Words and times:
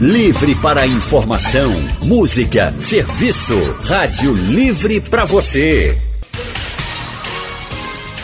Livre 0.00 0.54
para 0.54 0.86
informação, 0.86 1.72
música, 2.00 2.72
serviço. 2.78 3.58
Rádio 3.82 4.32
Livre 4.32 5.00
para 5.00 5.24
você. 5.24 5.98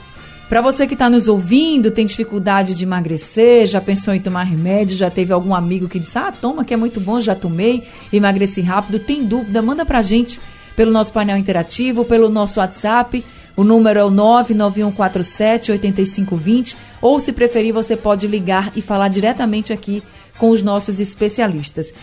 Para 0.49 0.59
você 0.59 0.87
que 0.87 0.93
está 0.93 1.07
nos 1.07 1.27
ouvindo, 1.27 1.91
tem 1.91 2.03
dificuldade 2.03 2.73
de 2.73 2.83
emagrecer, 2.83 3.67
já 3.67 3.79
pensou 3.79 4.11
em 4.15 4.19
tomar 4.19 4.45
remédio, 4.45 4.97
já 4.97 5.11
teve 5.11 5.31
algum 5.31 5.53
amigo 5.53 5.87
que 5.87 5.99
disse, 5.99 6.17
ah, 6.17 6.31
toma 6.31 6.65
que 6.65 6.73
é 6.73 6.77
muito 6.77 6.99
bom, 6.99 7.21
já 7.21 7.35
tomei, 7.35 7.83
emagreci 8.11 8.61
rápido, 8.61 8.97
tem 8.97 9.23
dúvida, 9.23 9.61
manda 9.61 9.85
para 9.85 9.99
a 9.99 10.01
gente 10.01 10.41
pelo 10.75 10.91
nosso 10.91 11.13
painel 11.13 11.37
interativo, 11.37 12.03
pelo 12.03 12.27
nosso 12.27 12.59
WhatsApp 12.59 13.23
o 13.55 13.63
número 13.63 13.99
é 13.99 14.03
o 14.03 14.09
99147-8520 14.09 16.75
ou, 17.01 17.19
se 17.19 17.31
preferir, 17.31 17.71
você 17.71 17.95
pode 17.95 18.25
ligar 18.27 18.71
e 18.75 18.81
falar 18.81 19.09
diretamente 19.09 19.71
aqui 19.71 20.01
com 20.39 20.49
os 20.49 20.63
nossos 20.63 20.99
especialistas. 20.99 21.93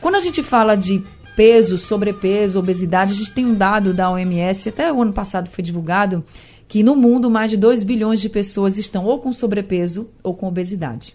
Quando 0.00 0.14
a 0.14 0.20
gente 0.20 0.42
fala 0.42 0.74
de 0.76 1.02
peso, 1.36 1.76
sobrepeso, 1.76 2.58
obesidade, 2.58 3.12
a 3.12 3.16
gente 3.16 3.32
tem 3.32 3.44
um 3.44 3.54
dado 3.54 3.92
da 3.92 4.10
OMS, 4.10 4.70
até 4.70 4.90
o 4.90 5.02
ano 5.02 5.12
passado 5.12 5.50
foi 5.50 5.62
divulgado, 5.62 6.24
que 6.66 6.82
no 6.82 6.96
mundo 6.96 7.30
mais 7.30 7.50
de 7.50 7.58
2 7.58 7.82
bilhões 7.82 8.18
de 8.20 8.30
pessoas 8.30 8.78
estão 8.78 9.04
ou 9.04 9.18
com 9.18 9.30
sobrepeso 9.32 10.08
ou 10.22 10.32
com 10.34 10.48
obesidade. 10.48 11.14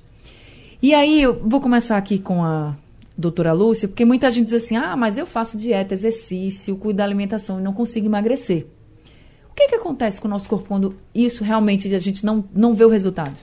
E 0.82 0.94
aí, 0.94 1.22
eu 1.22 1.42
vou 1.44 1.60
começar 1.60 1.98
aqui 1.98 2.18
com 2.20 2.42
a 2.44 2.74
doutora 3.18 3.52
Lúcia, 3.54 3.88
porque 3.88 4.06
muita 4.06 4.30
gente 4.30 4.46
diz 4.46 4.54
assim: 4.54 4.78
ah, 4.78 4.96
mas 4.96 5.18
eu 5.18 5.26
faço 5.26 5.58
dieta, 5.58 5.94
exercício, 5.94 6.78
cuido 6.78 6.98
da 6.98 7.04
alimentação 7.04 7.60
e 7.60 7.64
não 7.64 7.74
consigo 7.74 8.06
emagrecer 8.06 8.68
que, 9.60 9.68
que 9.68 9.76
acontece 9.76 10.22
com 10.22 10.28
o 10.28 10.32
nosso 10.32 10.48
corpo 10.48 10.68
quando 10.68 10.96
isso 11.14 11.44
realmente 11.44 11.94
a 11.94 12.00
gente 12.00 12.26
não, 12.26 12.48
não 12.54 12.74
vê 12.74 12.86
o 12.86 12.90
resultado? 12.90 13.38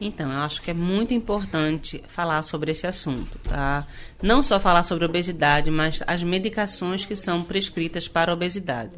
Então, 0.00 0.30
eu 0.30 0.38
acho 0.38 0.62
que 0.62 0.70
é 0.70 0.74
muito 0.74 1.12
importante 1.12 2.02
falar 2.06 2.42
sobre 2.42 2.70
esse 2.70 2.86
assunto, 2.86 3.38
tá? 3.40 3.84
Não 4.22 4.42
só 4.42 4.60
falar 4.60 4.84
sobre 4.84 5.04
obesidade, 5.04 5.70
mas 5.70 6.00
as 6.06 6.22
medicações 6.22 7.04
que 7.04 7.16
são 7.16 7.42
prescritas 7.42 8.06
para 8.06 8.30
a 8.30 8.34
obesidade. 8.34 8.94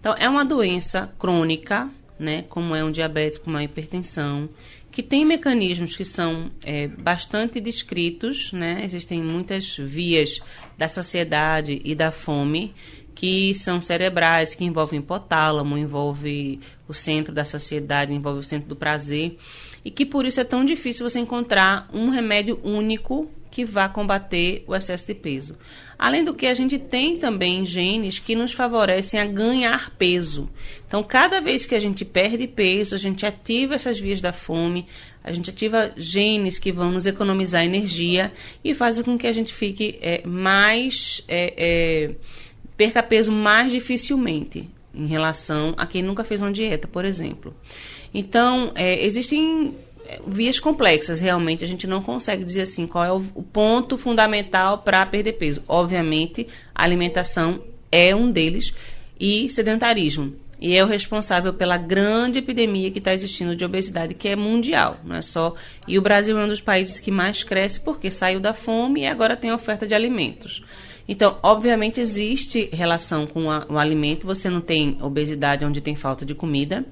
Então, 0.00 0.14
é 0.18 0.28
uma 0.28 0.44
doença 0.44 1.12
crônica, 1.18 1.88
né? 2.18 2.44
Como 2.48 2.74
é 2.74 2.82
um 2.82 2.90
diabetes, 2.90 3.38
como 3.38 3.56
é 3.56 3.64
hipertensão, 3.64 4.48
que 4.90 5.02
tem 5.02 5.24
mecanismos 5.24 5.96
que 5.96 6.04
são 6.04 6.50
é, 6.64 6.88
bastante 6.88 7.60
descritos, 7.60 8.52
né? 8.52 8.82
Existem 8.84 9.22
muitas 9.22 9.76
vias 9.76 10.40
da 10.76 10.88
saciedade 10.88 11.80
e 11.84 11.94
da 11.94 12.10
fome 12.10 12.74
que 13.14 13.54
são 13.54 13.80
cerebrais, 13.80 14.54
que 14.54 14.64
envolvem 14.64 15.00
hipotálamo, 15.00 15.76
envolve 15.76 16.60
o 16.88 16.94
centro 16.94 17.34
da 17.34 17.44
saciedade, 17.44 18.12
envolve 18.12 18.40
o 18.40 18.44
centro 18.44 18.68
do 18.68 18.76
prazer, 18.76 19.36
e 19.84 19.90
que 19.90 20.06
por 20.06 20.24
isso 20.24 20.40
é 20.40 20.44
tão 20.44 20.64
difícil 20.64 21.08
você 21.08 21.18
encontrar 21.18 21.88
um 21.92 22.10
remédio 22.10 22.60
único 22.62 23.30
que 23.52 23.66
vá 23.66 23.86
combater 23.86 24.64
o 24.66 24.74
excesso 24.74 25.06
de 25.06 25.14
peso. 25.14 25.58
Além 25.98 26.24
do 26.24 26.32
que, 26.32 26.46
a 26.46 26.54
gente 26.54 26.78
tem 26.78 27.18
também 27.18 27.66
genes 27.66 28.18
que 28.18 28.34
nos 28.34 28.52
favorecem 28.52 29.20
a 29.20 29.26
ganhar 29.26 29.90
peso. 29.90 30.48
Então, 30.88 31.02
cada 31.02 31.38
vez 31.38 31.66
que 31.66 31.74
a 31.74 31.78
gente 31.78 32.02
perde 32.02 32.48
peso, 32.48 32.94
a 32.94 32.98
gente 32.98 33.26
ativa 33.26 33.74
essas 33.74 34.00
vias 34.00 34.22
da 34.22 34.32
fome, 34.32 34.86
a 35.22 35.30
gente 35.30 35.50
ativa 35.50 35.92
genes 35.96 36.58
que 36.58 36.72
vão 36.72 36.90
nos 36.90 37.06
economizar 37.06 37.62
energia 37.62 38.32
e 38.64 38.74
fazem 38.74 39.04
com 39.04 39.18
que 39.18 39.26
a 39.26 39.32
gente 39.32 39.52
fique 39.52 39.98
é, 40.00 40.26
mais. 40.26 41.22
É, 41.28 41.54
é, 41.56 42.10
perca 42.82 43.00
peso 43.00 43.30
mais 43.30 43.70
dificilmente 43.70 44.68
em 44.92 45.06
relação 45.06 45.72
a 45.76 45.86
quem 45.86 46.02
nunca 46.02 46.24
fez 46.24 46.42
uma 46.42 46.50
dieta, 46.50 46.88
por 46.88 47.04
exemplo. 47.04 47.54
Então, 48.12 48.72
é, 48.74 49.06
existem 49.06 49.76
é, 50.04 50.20
vias 50.26 50.58
complexas, 50.58 51.20
realmente. 51.20 51.62
A 51.62 51.68
gente 51.68 51.86
não 51.86 52.02
consegue 52.02 52.42
dizer 52.44 52.62
assim 52.62 52.88
qual 52.88 53.04
é 53.04 53.12
o, 53.12 53.22
o 53.36 53.42
ponto 53.42 53.96
fundamental 53.96 54.78
para 54.78 55.06
perder 55.06 55.34
peso. 55.34 55.62
Obviamente, 55.68 56.48
a 56.74 56.82
alimentação 56.82 57.62
é 57.92 58.16
um 58.16 58.28
deles 58.28 58.74
e 59.18 59.48
sedentarismo. 59.48 60.34
E 60.60 60.74
é 60.74 60.82
o 60.82 60.88
responsável 60.88 61.54
pela 61.54 61.76
grande 61.76 62.40
epidemia 62.40 62.90
que 62.90 62.98
está 62.98 63.14
existindo 63.14 63.54
de 63.54 63.64
obesidade, 63.64 64.14
que 64.14 64.28
é 64.28 64.34
mundial, 64.34 64.98
não 65.04 65.14
é 65.14 65.22
só. 65.22 65.54
E 65.86 65.96
o 65.98 66.02
Brasil 66.02 66.36
é 66.36 66.44
um 66.44 66.48
dos 66.48 66.60
países 66.60 66.98
que 66.98 67.12
mais 67.12 67.44
cresce 67.44 67.78
porque 67.78 68.10
saiu 68.10 68.40
da 68.40 68.54
fome 68.54 69.02
e 69.02 69.06
agora 69.06 69.36
tem 69.36 69.52
oferta 69.52 69.86
de 69.86 69.94
alimentos. 69.94 70.64
Então, 71.08 71.38
obviamente, 71.42 72.00
existe 72.00 72.68
relação 72.72 73.26
com 73.26 73.50
a, 73.50 73.66
o 73.68 73.78
alimento. 73.78 74.26
Você 74.26 74.48
não 74.48 74.60
tem 74.60 74.98
obesidade 75.00 75.64
onde 75.64 75.80
tem 75.80 75.96
falta 75.96 76.24
de 76.24 76.34
comida, 76.34 76.84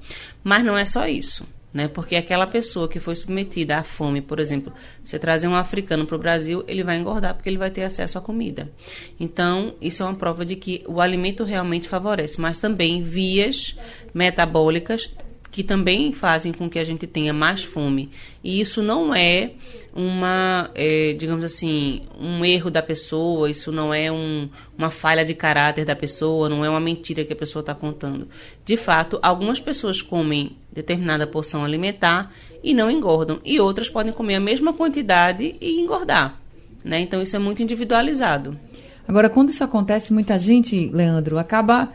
mas 0.43 0.63
não 0.63 0.77
é 0.77 0.85
só 0.85 1.07
isso. 1.07 1.45
Né? 1.73 1.87
Porque 1.87 2.17
aquela 2.17 2.45
pessoa 2.45 2.87
que 2.87 2.99
foi 2.99 3.15
submetida 3.15 3.77
à 3.77 3.83
fome, 3.83 4.21
por 4.21 4.39
exemplo, 4.39 4.73
você 5.03 5.17
trazer 5.17 5.47
um 5.47 5.55
africano 5.55 6.05
para 6.05 6.15
o 6.17 6.19
Brasil, 6.19 6.63
ele 6.67 6.83
vai 6.83 6.97
engordar 6.97 7.33
porque 7.33 7.47
ele 7.47 7.57
vai 7.57 7.71
ter 7.71 7.83
acesso 7.83 8.17
à 8.17 8.21
comida. 8.21 8.69
Então, 9.17 9.73
isso 9.79 10.03
é 10.03 10.05
uma 10.05 10.15
prova 10.15 10.45
de 10.45 10.57
que 10.57 10.83
o 10.85 10.99
alimento 10.99 11.45
realmente 11.45 11.87
favorece, 11.87 12.41
mas 12.41 12.57
também 12.57 13.01
vias 13.01 13.77
metabólicas 14.13 15.09
que 15.51 15.63
também 15.63 16.13
fazem 16.13 16.53
com 16.53 16.69
que 16.69 16.79
a 16.79 16.83
gente 16.83 17.05
tenha 17.05 17.33
mais 17.33 17.63
fome. 17.63 18.09
E 18.41 18.61
isso 18.61 18.81
não 18.81 19.13
é 19.13 19.51
uma, 19.93 20.71
é, 20.73 21.11
digamos 21.13 21.43
assim, 21.43 22.03
um 22.17 22.45
erro 22.45 22.71
da 22.71 22.81
pessoa, 22.81 23.49
isso 23.49 23.71
não 23.71 23.93
é 23.93 24.09
um, 24.09 24.49
uma 24.77 24.89
falha 24.89 25.25
de 25.25 25.33
caráter 25.33 25.83
da 25.83 25.95
pessoa, 25.95 26.47
não 26.47 26.63
é 26.63 26.69
uma 26.69 26.79
mentira 26.79 27.25
que 27.25 27.33
a 27.33 27.35
pessoa 27.35 27.59
está 27.59 27.75
contando. 27.75 28.29
De 28.63 28.77
fato, 28.77 29.19
algumas 29.21 29.59
pessoas 29.59 30.01
comem 30.01 30.55
determinada 30.71 31.27
porção 31.27 31.65
alimentar 31.65 32.31
e 32.63 32.73
não 32.73 32.89
engordam, 32.89 33.41
e 33.43 33.59
outras 33.59 33.89
podem 33.89 34.13
comer 34.13 34.35
a 34.35 34.39
mesma 34.39 34.71
quantidade 34.71 35.55
e 35.59 35.81
engordar. 35.81 36.39
Né? 36.83 37.01
Então, 37.01 37.21
isso 37.21 37.35
é 37.35 37.39
muito 37.39 37.61
individualizado. 37.61 38.57
Agora, 39.05 39.29
quando 39.29 39.49
isso 39.49 39.63
acontece, 39.63 40.13
muita 40.13 40.37
gente, 40.37 40.89
Leandro, 40.93 41.37
acaba 41.37 41.91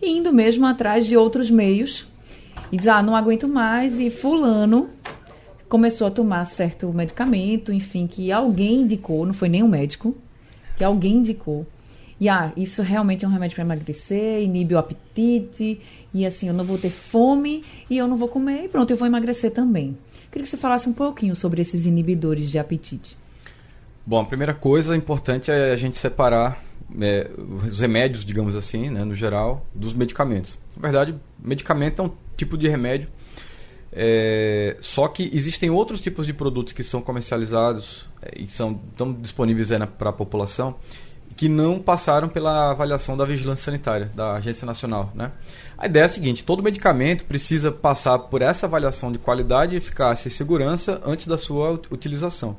indo 0.00 0.32
mesmo 0.32 0.66
atrás 0.66 1.04
de 1.04 1.16
outros 1.16 1.50
meios 1.50 2.06
e 2.70 2.76
diz, 2.76 2.86
ah, 2.86 3.02
não 3.02 3.16
aguento 3.16 3.48
mais, 3.48 3.98
e 3.98 4.10
fulano 4.10 4.90
começou 5.68 6.06
a 6.06 6.10
tomar 6.10 6.44
certo 6.46 6.92
medicamento, 6.92 7.72
enfim, 7.72 8.06
que 8.06 8.32
alguém 8.32 8.80
indicou, 8.80 9.24
não 9.24 9.32
foi 9.32 9.48
nem 9.48 9.62
um 9.62 9.68
médico, 9.68 10.16
que 10.76 10.82
alguém 10.82 11.18
indicou. 11.18 11.66
E 12.20 12.28
ah, 12.28 12.52
isso 12.56 12.82
realmente 12.82 13.24
é 13.24 13.28
um 13.28 13.30
remédio 13.30 13.54
para 13.54 13.64
emagrecer, 13.64 14.42
inibe 14.42 14.74
o 14.74 14.78
apetite, 14.78 15.80
e 16.12 16.26
assim, 16.26 16.48
eu 16.48 16.54
não 16.54 16.64
vou 16.64 16.76
ter 16.76 16.90
fome 16.90 17.64
e 17.88 17.96
eu 17.96 18.06
não 18.06 18.16
vou 18.16 18.28
comer, 18.28 18.64
e 18.64 18.68
pronto, 18.68 18.90
eu 18.90 18.96
vou 18.96 19.06
emagrecer 19.06 19.52
também. 19.52 19.96
Queria 20.30 20.44
que 20.44 20.50
você 20.50 20.56
falasse 20.56 20.88
um 20.88 20.92
pouquinho 20.92 21.34
sobre 21.34 21.62
esses 21.62 21.86
inibidores 21.86 22.50
de 22.50 22.58
apetite. 22.58 23.16
Bom, 24.04 24.20
a 24.20 24.24
primeira 24.24 24.52
coisa 24.52 24.96
importante 24.96 25.50
é 25.50 25.72
a 25.72 25.76
gente 25.76 25.96
separar 25.96 26.62
é, 27.00 27.30
os 27.66 27.80
remédios, 27.80 28.24
digamos 28.24 28.56
assim, 28.56 28.90
né, 28.90 29.04
no 29.04 29.14
geral, 29.14 29.66
dos 29.74 29.92
medicamentos. 29.92 30.58
Na 30.76 30.82
verdade, 30.82 31.14
medicamento 31.42 32.02
é 32.02 32.04
um 32.04 32.10
tipo 32.36 32.56
de 32.56 32.68
remédio. 32.68 33.08
É, 33.92 34.76
só 34.80 35.08
que 35.08 35.28
existem 35.32 35.68
outros 35.68 36.00
tipos 36.00 36.24
de 36.24 36.32
produtos 36.32 36.72
que 36.72 36.82
são 36.82 37.02
comercializados 37.02 38.08
é, 38.22 38.40
e 38.40 38.48
são 38.48 38.74
tão 38.96 39.12
disponíveis 39.12 39.70
para 39.98 40.10
a 40.10 40.12
população 40.12 40.76
que 41.36 41.48
não 41.48 41.78
passaram 41.80 42.28
pela 42.28 42.70
avaliação 42.70 43.16
da 43.16 43.24
vigilância 43.24 43.64
sanitária 43.64 44.10
da 44.14 44.34
agência 44.34 44.66
nacional, 44.66 45.10
né? 45.14 45.32
A 45.78 45.86
ideia 45.86 46.02
é 46.02 46.06
a 46.06 46.08
seguinte: 46.08 46.44
todo 46.44 46.62
medicamento 46.62 47.24
precisa 47.24 47.72
passar 47.72 48.18
por 48.18 48.42
essa 48.42 48.66
avaliação 48.66 49.10
de 49.10 49.18
qualidade, 49.18 49.74
eficácia 49.74 50.28
e 50.28 50.30
segurança 50.30 51.00
antes 51.04 51.26
da 51.26 51.38
sua 51.38 51.80
utilização. 51.90 52.56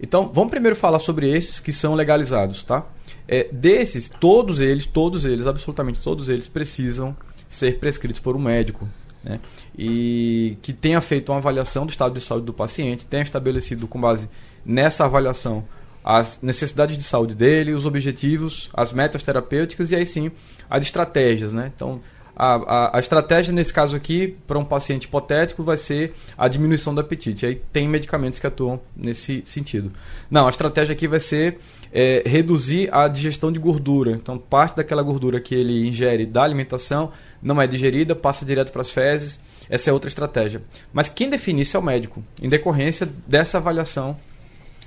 Então, 0.00 0.30
vamos 0.32 0.50
primeiro 0.50 0.76
falar 0.76 1.00
sobre 1.00 1.28
esses 1.28 1.58
que 1.58 1.72
são 1.72 1.94
legalizados, 1.94 2.62
tá? 2.62 2.84
É, 3.28 3.48
desses, 3.50 4.08
todos 4.08 4.60
eles, 4.60 4.86
todos 4.86 5.24
eles, 5.24 5.46
absolutamente 5.46 6.00
todos 6.00 6.28
eles, 6.28 6.48
precisam 6.48 7.16
ser 7.48 7.78
prescritos 7.78 8.20
por 8.20 8.36
um 8.36 8.38
médico, 8.38 8.88
né? 9.22 9.40
E 9.76 10.56
que 10.62 10.72
tenha 10.72 11.00
feito 11.00 11.32
uma 11.32 11.38
avaliação 11.38 11.84
do 11.84 11.90
estado 11.90 12.14
de 12.14 12.20
saúde 12.20 12.46
do 12.46 12.52
paciente, 12.52 13.06
tenha 13.06 13.22
estabelecido 13.22 13.88
com 13.88 14.00
base 14.00 14.28
nessa 14.64 15.04
avaliação 15.04 15.64
as 16.04 16.38
necessidades 16.40 16.96
de 16.96 17.02
saúde 17.02 17.34
dele, 17.34 17.72
os 17.72 17.84
objetivos, 17.84 18.70
as 18.72 18.92
metas 18.92 19.24
terapêuticas 19.24 19.90
e 19.90 19.96
aí 19.96 20.06
sim 20.06 20.30
as 20.70 20.84
estratégias, 20.84 21.52
né? 21.52 21.72
Então, 21.74 22.00
a, 22.36 22.54
a, 22.54 22.96
a, 22.96 23.00
estratégia 23.00 23.52
nesse 23.52 23.72
caso 23.72 23.96
aqui, 23.96 24.36
para 24.46 24.58
um 24.58 24.64
paciente 24.64 25.04
hipotético, 25.04 25.62
vai 25.62 25.78
ser 25.78 26.14
a 26.36 26.46
diminuição 26.46 26.94
do 26.94 27.00
apetite. 27.00 27.46
Aí 27.46 27.54
tem 27.72 27.88
medicamentos 27.88 28.38
que 28.38 28.46
atuam 28.46 28.78
nesse 28.94 29.42
sentido. 29.46 29.90
Não, 30.30 30.46
a 30.46 30.50
estratégia 30.50 30.92
aqui 30.92 31.08
vai 31.08 31.18
ser 31.18 31.58
é, 31.90 32.22
reduzir 32.26 32.92
a 32.92 33.08
digestão 33.08 33.50
de 33.50 33.58
gordura. 33.58 34.10
Então, 34.10 34.36
parte 34.36 34.76
daquela 34.76 35.02
gordura 35.02 35.40
que 35.40 35.54
ele 35.54 35.88
ingere 35.88 36.26
da 36.26 36.42
alimentação 36.42 37.10
não 37.42 37.60
é 37.60 37.66
digerida, 37.66 38.14
passa 38.14 38.44
direto 38.44 38.70
para 38.70 38.82
as 38.82 38.90
fezes. 38.90 39.40
Essa 39.70 39.88
é 39.88 39.92
outra 39.92 40.08
estratégia. 40.08 40.62
Mas 40.92 41.08
quem 41.08 41.30
define 41.30 41.62
isso 41.62 41.76
é 41.76 41.80
o 41.80 41.82
médico, 41.82 42.22
em 42.40 42.48
decorrência 42.48 43.08
dessa 43.26 43.56
avaliação 43.56 44.16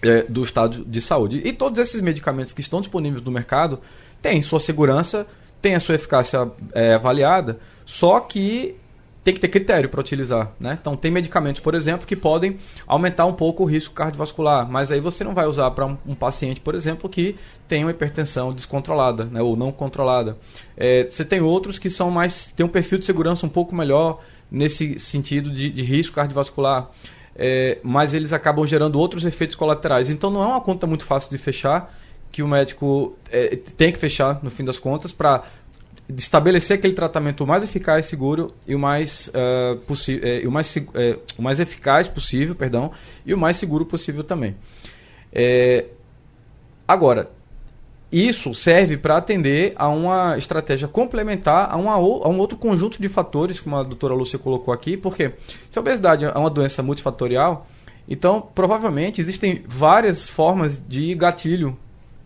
é, 0.03 0.23
do 0.23 0.43
estado 0.43 0.85
de 0.85 1.01
saúde. 1.01 1.41
E 1.43 1.51
todos 1.51 1.79
esses 1.79 2.01
medicamentos 2.01 2.53
que 2.53 2.61
estão 2.61 2.79
disponíveis 2.79 3.23
no 3.23 3.31
mercado 3.31 3.79
têm 4.21 4.41
sua 4.41 4.59
segurança 4.59 5.25
tem 5.61 5.75
a 5.75 5.79
sua 5.79 5.95
eficácia 5.95 6.50
é, 6.73 6.94
avaliada, 6.94 7.59
só 7.85 8.19
que 8.19 8.75
tem 9.23 9.33
que 9.33 9.39
ter 9.39 9.50
critério 9.50 9.89
para 9.89 10.00
utilizar. 10.00 10.53
Né? 10.59 10.77
Então, 10.79 10.95
tem 10.95 11.11
medicamentos, 11.11 11.61
por 11.61 11.75
exemplo, 11.75 12.07
que 12.07 12.15
podem 12.15 12.57
aumentar 12.88 13.25
um 13.25 13.33
pouco 13.33 13.63
o 13.63 13.65
risco 13.65 13.94
cardiovascular, 13.94 14.69
mas 14.69 14.91
aí 14.91 15.00
você 15.00 15.23
não 15.23 15.33
vai 15.33 15.45
usar 15.45 15.69
para 15.71 15.85
um, 15.85 15.97
um, 16.06 16.15
paciente, 16.15 16.61
por 16.61 16.73
exemplo, 16.73 17.09
que 17.09 17.35
tem 17.67 17.83
uma 17.83 17.91
hipertensão 17.91 18.53
descontrolada 18.53 19.25
né, 19.25 19.41
ou 19.41 19.56
não 19.56 19.71
controlada. 19.71 20.38
É, 20.75 21.03
você 21.03 21.25
tem 21.25 21.41
outros 21.41 21.77
que 21.77 21.89
são 21.89 22.09
mais. 22.09 22.47
tem 22.56 22.65
um 22.65 22.69
perfil 22.69 22.97
de 22.97 23.06
segurança 23.06 23.45
um 23.45 23.50
pouco 23.50 23.75
melhor 23.75 24.21
nesse 24.50 24.97
sentido 24.97 25.51
de, 25.51 25.69
de 25.69 25.83
risco 25.83 26.15
cardiovascular. 26.15 26.89
É, 27.35 27.77
mas 27.83 28.13
eles 28.13 28.33
acabam 28.33 28.65
gerando 28.65 29.00
outros 29.00 29.25
efeitos 29.25 29.56
colaterais. 29.56 30.09
Então 30.09 30.29
não 30.29 30.44
é 30.44 30.47
uma 30.47 30.61
conta 30.61 30.85
muito 30.88 31.06
fácil 31.06 31.29
de 31.29 31.38
fechar 31.38 31.94
que 32.31 32.43
o 32.43 32.47
médico 32.47 33.17
é, 33.31 33.55
tem 33.77 33.91
que 33.91 33.97
fechar, 33.97 34.39
no 34.43 34.51
fim 34.51 34.63
das 34.63 34.77
contas, 34.77 35.11
para 35.11 35.43
estabelecer 36.17 36.77
aquele 36.77 36.93
tratamento 36.93 37.45
mais 37.45 37.63
eficaz, 37.63 38.05
seguro 38.07 38.53
e 38.67 38.73
o 38.73 38.79
mais, 38.79 39.29
uh, 39.29 39.77
possível, 39.79 40.27
é, 40.27 40.47
o 40.47 40.51
mais, 40.51 40.75
é, 40.77 41.19
o 41.37 41.41
mais 41.41 41.59
eficaz 41.59 42.07
possível, 42.07 42.55
perdão, 42.55 42.91
e 43.25 43.33
o 43.33 43.37
mais 43.37 43.57
seguro 43.57 43.85
possível 43.85 44.23
também. 44.23 44.55
É, 45.31 45.85
agora, 46.87 47.29
isso 48.11 48.55
serve 48.55 48.97
para 48.97 49.17
atender 49.17 49.73
a 49.75 49.87
uma 49.87 50.35
estratégia 50.35 50.87
complementar 50.87 51.69
a, 51.71 51.77
uma, 51.77 51.93
a 51.93 51.99
um 51.99 52.39
outro 52.39 52.57
conjunto 52.57 52.99
de 52.99 53.07
fatores, 53.07 53.59
como 53.59 53.75
a 53.75 53.83
doutora 53.83 54.15
Lúcia 54.15 54.39
colocou 54.39 54.73
aqui, 54.73 54.97
porque 54.97 55.33
se 55.69 55.77
a 55.77 55.81
obesidade 55.81 56.25
é 56.25 56.31
uma 56.31 56.49
doença 56.49 56.81
multifatorial, 56.81 57.67
então 58.07 58.41
provavelmente 58.41 59.21
existem 59.21 59.63
várias 59.67 60.27
formas 60.27 60.81
de 60.87 61.13
gatilho 61.13 61.77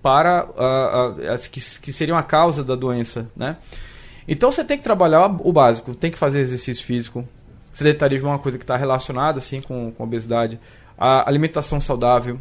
para 0.04 0.46
uh, 0.46 1.34
uh, 1.34 1.50
que, 1.50 1.62
que 1.80 1.94
seriam 1.94 2.18
a 2.18 2.22
causa 2.22 2.62
da 2.62 2.76
doença, 2.76 3.32
né? 3.36 3.56
Então 4.28 4.52
você 4.52 4.64
tem 4.64 4.78
que 4.78 4.84
trabalhar 4.84 5.26
o 5.26 5.52
básico, 5.52 5.96
tem 5.96 6.12
que 6.12 6.18
fazer 6.18 6.40
exercício 6.40 6.86
físico. 6.86 7.28
Sedentarismo 7.72 8.28
é 8.28 8.32
uma 8.32 8.40
coisa 8.40 8.58
que 8.58 8.64
está 8.64 8.76
relacionada 8.78 9.40
assim 9.40 9.62
com, 9.62 9.92
com 9.92 10.04
obesidade. 10.04 10.60
A 10.98 11.28
alimentação 11.28 11.80
saudável, 11.80 12.40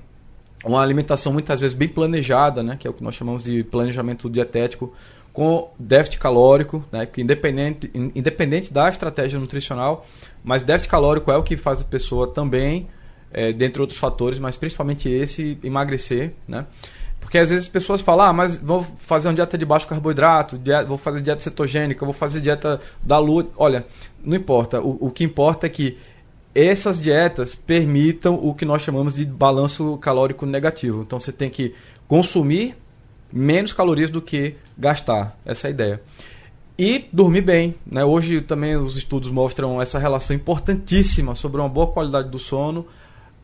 uma 0.64 0.82
alimentação 0.82 1.32
muitas 1.32 1.60
vezes 1.60 1.74
bem 1.74 1.88
planejada, 1.88 2.62
né? 2.62 2.76
Que 2.78 2.86
é 2.86 2.90
o 2.90 2.92
que 2.92 3.02
nós 3.02 3.14
chamamos 3.14 3.44
de 3.44 3.62
planejamento 3.62 4.28
dietético 4.28 4.92
com 5.32 5.70
déficit 5.78 6.18
calórico, 6.18 6.84
né? 6.90 7.06
Que 7.06 7.22
independente, 7.22 7.90
independente 7.94 8.72
da 8.72 8.88
estratégia 8.88 9.38
nutricional, 9.38 10.04
mas 10.42 10.64
déficit 10.64 10.90
calórico 10.90 11.30
é 11.30 11.36
o 11.36 11.42
que 11.42 11.56
faz 11.56 11.80
a 11.80 11.84
pessoa 11.84 12.26
também, 12.26 12.88
é, 13.32 13.52
dentre 13.52 13.80
outros 13.80 13.98
fatores, 13.98 14.38
mas 14.38 14.56
principalmente 14.56 15.08
esse, 15.08 15.58
emagrecer, 15.62 16.34
né? 16.46 16.66
Porque 17.22 17.38
às 17.38 17.48
vezes 17.48 17.64
as 17.64 17.70
pessoas 17.70 18.02
falam, 18.02 18.26
ah, 18.26 18.32
mas 18.32 18.58
vou 18.58 18.84
fazer 18.98 19.28
uma 19.28 19.34
dieta 19.34 19.56
de 19.56 19.64
baixo 19.64 19.86
carboidrato, 19.86 20.58
dieta, 20.58 20.84
vou 20.84 20.98
fazer 20.98 21.22
dieta 21.22 21.40
cetogênica, 21.40 22.04
vou 22.04 22.12
fazer 22.12 22.42
dieta 22.42 22.78
da 23.02 23.18
lua. 23.18 23.48
Olha, 23.56 23.86
não 24.22 24.36
importa. 24.36 24.82
O, 24.82 25.06
o 25.06 25.10
que 25.10 25.24
importa 25.24 25.66
é 25.66 25.70
que 25.70 25.96
essas 26.54 27.00
dietas 27.00 27.54
permitam 27.54 28.34
o 28.34 28.54
que 28.54 28.64
nós 28.64 28.82
chamamos 28.82 29.14
de 29.14 29.24
balanço 29.24 29.96
calórico 29.98 30.44
negativo. 30.44 31.02
Então 31.02 31.18
você 31.18 31.32
tem 31.32 31.48
que 31.48 31.74
consumir 32.06 32.76
menos 33.32 33.72
calorias 33.72 34.10
do 34.10 34.20
que 34.20 34.56
gastar. 34.76 35.38
Essa 35.46 35.68
é 35.68 35.68
a 35.68 35.70
ideia. 35.70 36.02
E 36.78 37.06
dormir 37.12 37.42
bem. 37.42 37.74
Né? 37.86 38.04
Hoje 38.04 38.40
também 38.40 38.76
os 38.76 38.96
estudos 38.96 39.30
mostram 39.30 39.80
essa 39.80 39.98
relação 39.98 40.34
importantíssima 40.36 41.34
sobre 41.34 41.60
uma 41.60 41.68
boa 41.68 41.86
qualidade 41.86 42.28
do 42.28 42.38
sono 42.38 42.86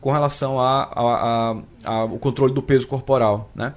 com 0.01 0.11
relação 0.11 0.57
ao 0.59 2.09
controle 2.19 2.53
do 2.53 2.61
peso 2.61 2.87
corporal. 2.87 3.49
Né? 3.53 3.73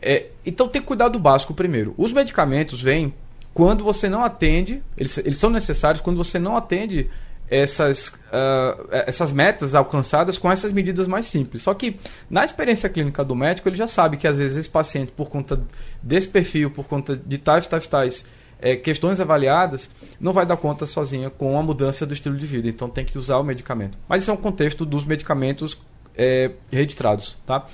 É, 0.00 0.26
então 0.44 0.68
tem 0.68 0.80
que 0.80 0.88
cuidar 0.88 1.08
do 1.08 1.18
básico 1.18 1.54
primeiro. 1.54 1.94
Os 1.96 2.12
medicamentos 2.12 2.80
vêm 2.80 3.14
quando 3.52 3.82
você 3.82 4.08
não 4.08 4.22
atende, 4.22 4.82
eles, 4.96 5.16
eles 5.18 5.38
são 5.38 5.48
necessários 5.48 6.02
quando 6.02 6.18
você 6.18 6.38
não 6.38 6.56
atende 6.56 7.08
essas, 7.48 8.08
uh, 8.08 8.88
essas 8.90 9.32
metas 9.32 9.74
alcançadas 9.74 10.36
com 10.36 10.50
essas 10.50 10.72
medidas 10.72 11.08
mais 11.08 11.26
simples. 11.26 11.62
Só 11.62 11.72
que 11.72 11.98
na 12.28 12.44
experiência 12.44 12.88
clínica 12.88 13.24
do 13.24 13.34
médico, 13.34 13.68
ele 13.68 13.76
já 13.76 13.88
sabe 13.88 14.16
que 14.16 14.26
às 14.26 14.38
vezes 14.38 14.56
esse 14.56 14.68
paciente, 14.68 15.12
por 15.12 15.30
conta 15.30 15.60
desse 16.02 16.28
perfil, 16.28 16.70
por 16.70 16.84
conta 16.84 17.16
de 17.16 17.38
tais, 17.38 17.66
tais, 17.66 17.86
tais 17.86 18.24
é, 18.60 18.76
questões 18.76 19.20
avaliadas, 19.20 19.90
não 20.20 20.32
vai 20.32 20.46
dar 20.46 20.56
conta 20.56 20.86
sozinha 20.86 21.30
com 21.30 21.58
a 21.58 21.62
mudança 21.62 22.06
do 22.06 22.14
estilo 22.14 22.36
de 22.36 22.46
vida. 22.46 22.68
Então 22.68 22.88
tem 22.88 23.04
que 23.04 23.18
usar 23.18 23.38
o 23.38 23.44
medicamento. 23.44 23.98
Mas 24.08 24.22
isso 24.22 24.30
é 24.30 24.34
um 24.34 24.38
contexto 24.38 24.84
dos 24.84 25.04
medicamentos 25.04 25.78
é, 26.16 26.52
registrados. 26.70 27.36
Tá? 27.46 27.66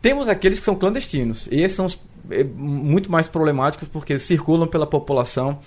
Temos 0.00 0.28
aqueles 0.28 0.58
que 0.58 0.64
são 0.64 0.74
clandestinos. 0.74 1.46
E 1.50 1.62
esses 1.62 1.76
são 1.76 1.86
os, 1.86 1.98
é, 2.30 2.42
muito 2.44 3.10
mais 3.10 3.28
problemáticos 3.28 3.88
porque 3.88 4.18
circulam 4.18 4.66
pela 4.66 4.86
população 4.86 5.58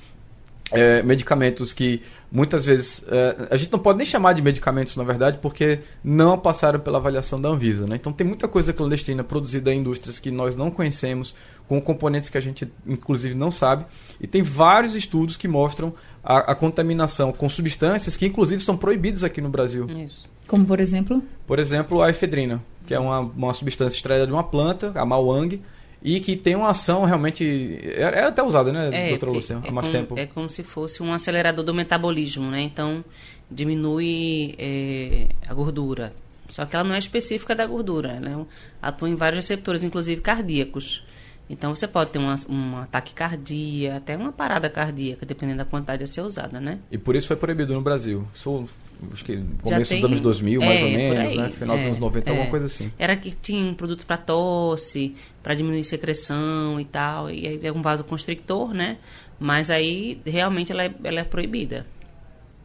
é, 0.71 1.01
medicamentos 1.01 1.71
que 1.71 2.01
muitas 2.31 2.65
vezes 2.65 3.03
é, 3.07 3.47
a 3.49 3.55
gente 3.55 3.71
não 3.71 3.79
pode 3.79 3.97
nem 3.97 4.05
chamar 4.05 4.33
de 4.33 4.41
medicamentos 4.41 4.97
na 4.97 5.03
verdade 5.03 5.37
porque 5.41 5.79
não 6.03 6.37
passaram 6.37 6.79
pela 6.79 6.97
avaliação 6.97 7.39
da 7.39 7.47
Anvisa 7.47 7.87
né? 7.87 7.95
então 7.95 8.11
tem 8.11 8.27
muita 8.27 8.49
coisa 8.49 8.73
clandestina 8.73 9.23
produzida 9.23 9.73
em 9.73 9.79
indústrias 9.79 10.19
que 10.19 10.29
nós 10.29 10.55
não 10.55 10.69
conhecemos 10.69 11.33
com 11.67 11.81
componentes 11.81 12.29
que 12.29 12.37
a 12.37 12.41
gente 12.41 12.67
inclusive 12.85 13.35
não 13.35 13.51
sabe 13.51 13.85
e 14.19 14.27
tem 14.27 14.41
vários 14.41 14.95
estudos 14.95 15.35
que 15.35 15.47
mostram 15.47 15.93
a, 16.23 16.51
a 16.51 16.55
contaminação 16.55 17.31
com 17.31 17.49
substâncias 17.49 18.15
que 18.15 18.25
inclusive 18.25 18.63
são 18.63 18.77
proibidas 18.77 19.23
aqui 19.23 19.41
no 19.41 19.49
Brasil 19.49 19.87
Isso. 19.89 20.25
como 20.47 20.65
por 20.65 20.79
exemplo 20.79 21.21
por 21.45 21.59
exemplo 21.59 22.01
a 22.01 22.09
efedrina 22.09 22.63
que 22.85 22.93
é 22.93 22.99
uma, 22.99 23.19
uma 23.19 23.53
substância 23.53 23.95
extraída 23.95 24.25
de 24.25 24.33
uma 24.33 24.43
planta 24.43 24.91
a 24.95 25.05
mauang 25.05 25.61
e 26.01 26.19
que 26.19 26.35
tem 26.35 26.55
uma 26.55 26.69
ação 26.69 27.05
realmente. 27.05 27.79
É, 27.83 28.01
é 28.01 28.23
até 28.25 28.43
usada, 28.43 28.71
né, 28.71 28.89
é, 28.93 29.09
doutora 29.09 29.31
Luciana, 29.31 29.65
é 29.65 29.69
há 29.69 29.71
mais 29.71 29.87
como, 29.87 29.99
tempo. 29.99 30.19
É 30.19 30.25
como 30.25 30.49
se 30.49 30.63
fosse 30.63 31.01
um 31.01 31.11
acelerador 31.11 31.65
do 31.65 31.73
metabolismo, 31.73 32.49
né? 32.49 32.61
Então, 32.61 33.03
diminui 33.49 34.55
é, 34.57 35.27
a 35.47 35.53
gordura. 35.53 36.13
Só 36.49 36.65
que 36.65 36.75
ela 36.75 36.85
não 36.85 36.95
é 36.95 36.99
específica 36.99 37.53
da 37.53 37.65
gordura, 37.65 38.11
ela 38.11 38.47
atua 38.81 39.09
em 39.09 39.15
vários 39.15 39.43
receptores, 39.43 39.83
inclusive 39.83 40.21
cardíacos. 40.21 41.03
Então, 41.49 41.73
você 41.73 41.87
pode 41.87 42.11
ter 42.11 42.19
uma, 42.19 42.35
um 42.49 42.77
ataque 42.77 43.13
cardíaco, 43.13 43.97
até 43.97 44.17
uma 44.17 44.31
parada 44.31 44.69
cardíaca, 44.69 45.25
dependendo 45.25 45.59
da 45.59 45.65
quantidade 45.65 46.03
a 46.03 46.07
ser 46.07 46.21
usada, 46.21 46.59
né? 46.59 46.79
E 46.91 46.97
por 46.97 47.15
isso 47.15 47.27
foi 47.27 47.37
proibido 47.37 47.73
no 47.73 47.81
Brasil. 47.81 48.27
Isso 48.35 48.67
acho 49.13 49.23
que 49.23 49.41
começo 49.61 49.89
tem, 49.89 50.01
dos 50.01 50.09
anos 50.09 50.21
2000, 50.21 50.59
mais 50.59 50.81
é, 50.81 50.83
ou 50.83 50.91
menos, 50.91 51.35
né? 51.35 51.49
Final 51.51 51.75
é, 51.75 51.79
dos 51.79 51.87
anos 51.87 51.99
90, 51.99 52.29
é, 52.29 52.31
alguma 52.31 52.49
coisa 52.49 52.65
assim. 52.65 52.91
Era 52.99 53.15
que 53.15 53.31
tinha 53.31 53.63
um 53.63 53.73
produto 53.73 54.05
para 54.05 54.17
tosse, 54.17 55.15
para 55.41 55.53
diminuir 55.55 55.83
secreção 55.83 56.79
e 56.79 56.85
tal, 56.85 57.29
e 57.31 57.59
é 57.63 57.71
um 57.71 57.81
vasoconstrictor, 57.81 58.73
né? 58.73 58.97
Mas 59.39 59.71
aí, 59.71 60.19
realmente, 60.25 60.71
ela 60.71 60.83
é, 60.83 60.93
ela 61.03 61.19
é 61.21 61.23
proibida. 61.23 61.85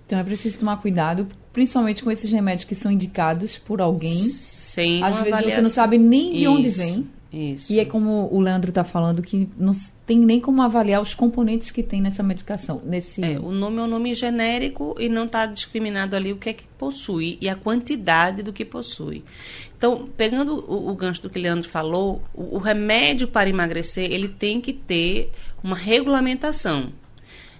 Então 0.06 0.18
é 0.18 0.24
preciso 0.24 0.58
tomar 0.58 0.76
cuidado, 0.78 1.28
principalmente 1.52 2.02
com 2.02 2.10
esses 2.10 2.30
remédios 2.30 2.64
que 2.64 2.74
são 2.74 2.90
indicados 2.90 3.58
por 3.58 3.80
alguém. 3.80 4.24
Sem 4.24 5.02
Às 5.02 5.14
vezes 5.14 5.32
avaliação. 5.32 5.56
você 5.56 5.62
não 5.62 5.70
sabe 5.70 5.98
nem 5.98 6.32
de 6.32 6.44
Isso. 6.44 6.50
onde 6.50 6.68
vem. 6.68 7.06
Isso. 7.32 7.72
E 7.72 7.80
é 7.80 7.84
como 7.84 8.28
o 8.30 8.40
Leandro 8.40 8.68
está 8.68 8.84
falando, 8.84 9.22
que 9.22 9.48
não 9.56 9.72
tem 10.04 10.18
nem 10.18 10.38
como 10.38 10.60
avaliar 10.60 11.00
os 11.00 11.14
componentes 11.14 11.70
que 11.70 11.82
tem 11.82 12.00
nessa 12.00 12.22
medicação. 12.22 12.82
Nesse... 12.84 13.24
É, 13.24 13.38
o 13.38 13.50
nome 13.50 13.78
é 13.78 13.82
um 13.82 13.86
nome 13.86 14.14
genérico 14.14 14.94
e 14.98 15.08
não 15.08 15.24
está 15.24 15.46
discriminado 15.46 16.14
ali 16.14 16.30
o 16.30 16.36
que 16.36 16.50
é 16.50 16.52
que 16.52 16.66
possui 16.76 17.38
e 17.40 17.48
a 17.48 17.56
quantidade 17.56 18.42
do 18.42 18.52
que 18.52 18.64
possui. 18.64 19.24
Então, 19.76 20.08
pegando 20.14 20.64
o, 20.68 20.90
o 20.90 20.94
gancho 20.94 21.22
do 21.22 21.30
que 21.30 21.38
o 21.38 21.42
Leandro 21.42 21.68
falou, 21.68 22.22
o, 22.34 22.56
o 22.56 22.58
remédio 22.58 23.26
para 23.26 23.48
emagrecer, 23.48 24.12
ele 24.12 24.28
tem 24.28 24.60
que 24.60 24.72
ter 24.72 25.30
uma 25.64 25.74
regulamentação. 25.74 26.92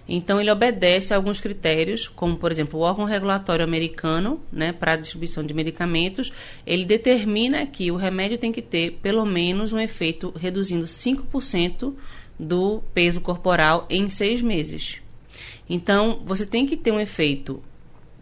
Então, 0.07 0.39
ele 0.39 0.51
obedece 0.51 1.13
a 1.13 1.17
alguns 1.17 1.39
critérios, 1.39 2.07
como, 2.07 2.35
por 2.37 2.51
exemplo, 2.51 2.79
o 2.79 2.83
órgão 2.83 3.05
regulatório 3.05 3.63
americano, 3.63 4.41
né, 4.51 4.73
para 4.73 4.93
a 4.93 4.97
distribuição 4.97 5.45
de 5.45 5.53
medicamentos, 5.53 6.31
ele 6.65 6.83
determina 6.83 7.65
que 7.65 7.89
o 7.89 7.95
remédio 7.95 8.37
tem 8.37 8.51
que 8.51 8.61
ter, 8.61 8.99
pelo 9.01 9.25
menos, 9.25 9.71
um 9.71 9.79
efeito 9.79 10.33
reduzindo 10.35 10.85
5% 10.85 11.93
do 12.37 12.81
peso 12.93 13.21
corporal 13.21 13.87
em 13.89 14.09
seis 14.09 14.41
meses. 14.41 14.97
Então, 15.69 16.21
você 16.25 16.45
tem 16.45 16.65
que 16.65 16.75
ter 16.75 16.91
um 16.91 16.99
efeito 16.99 17.63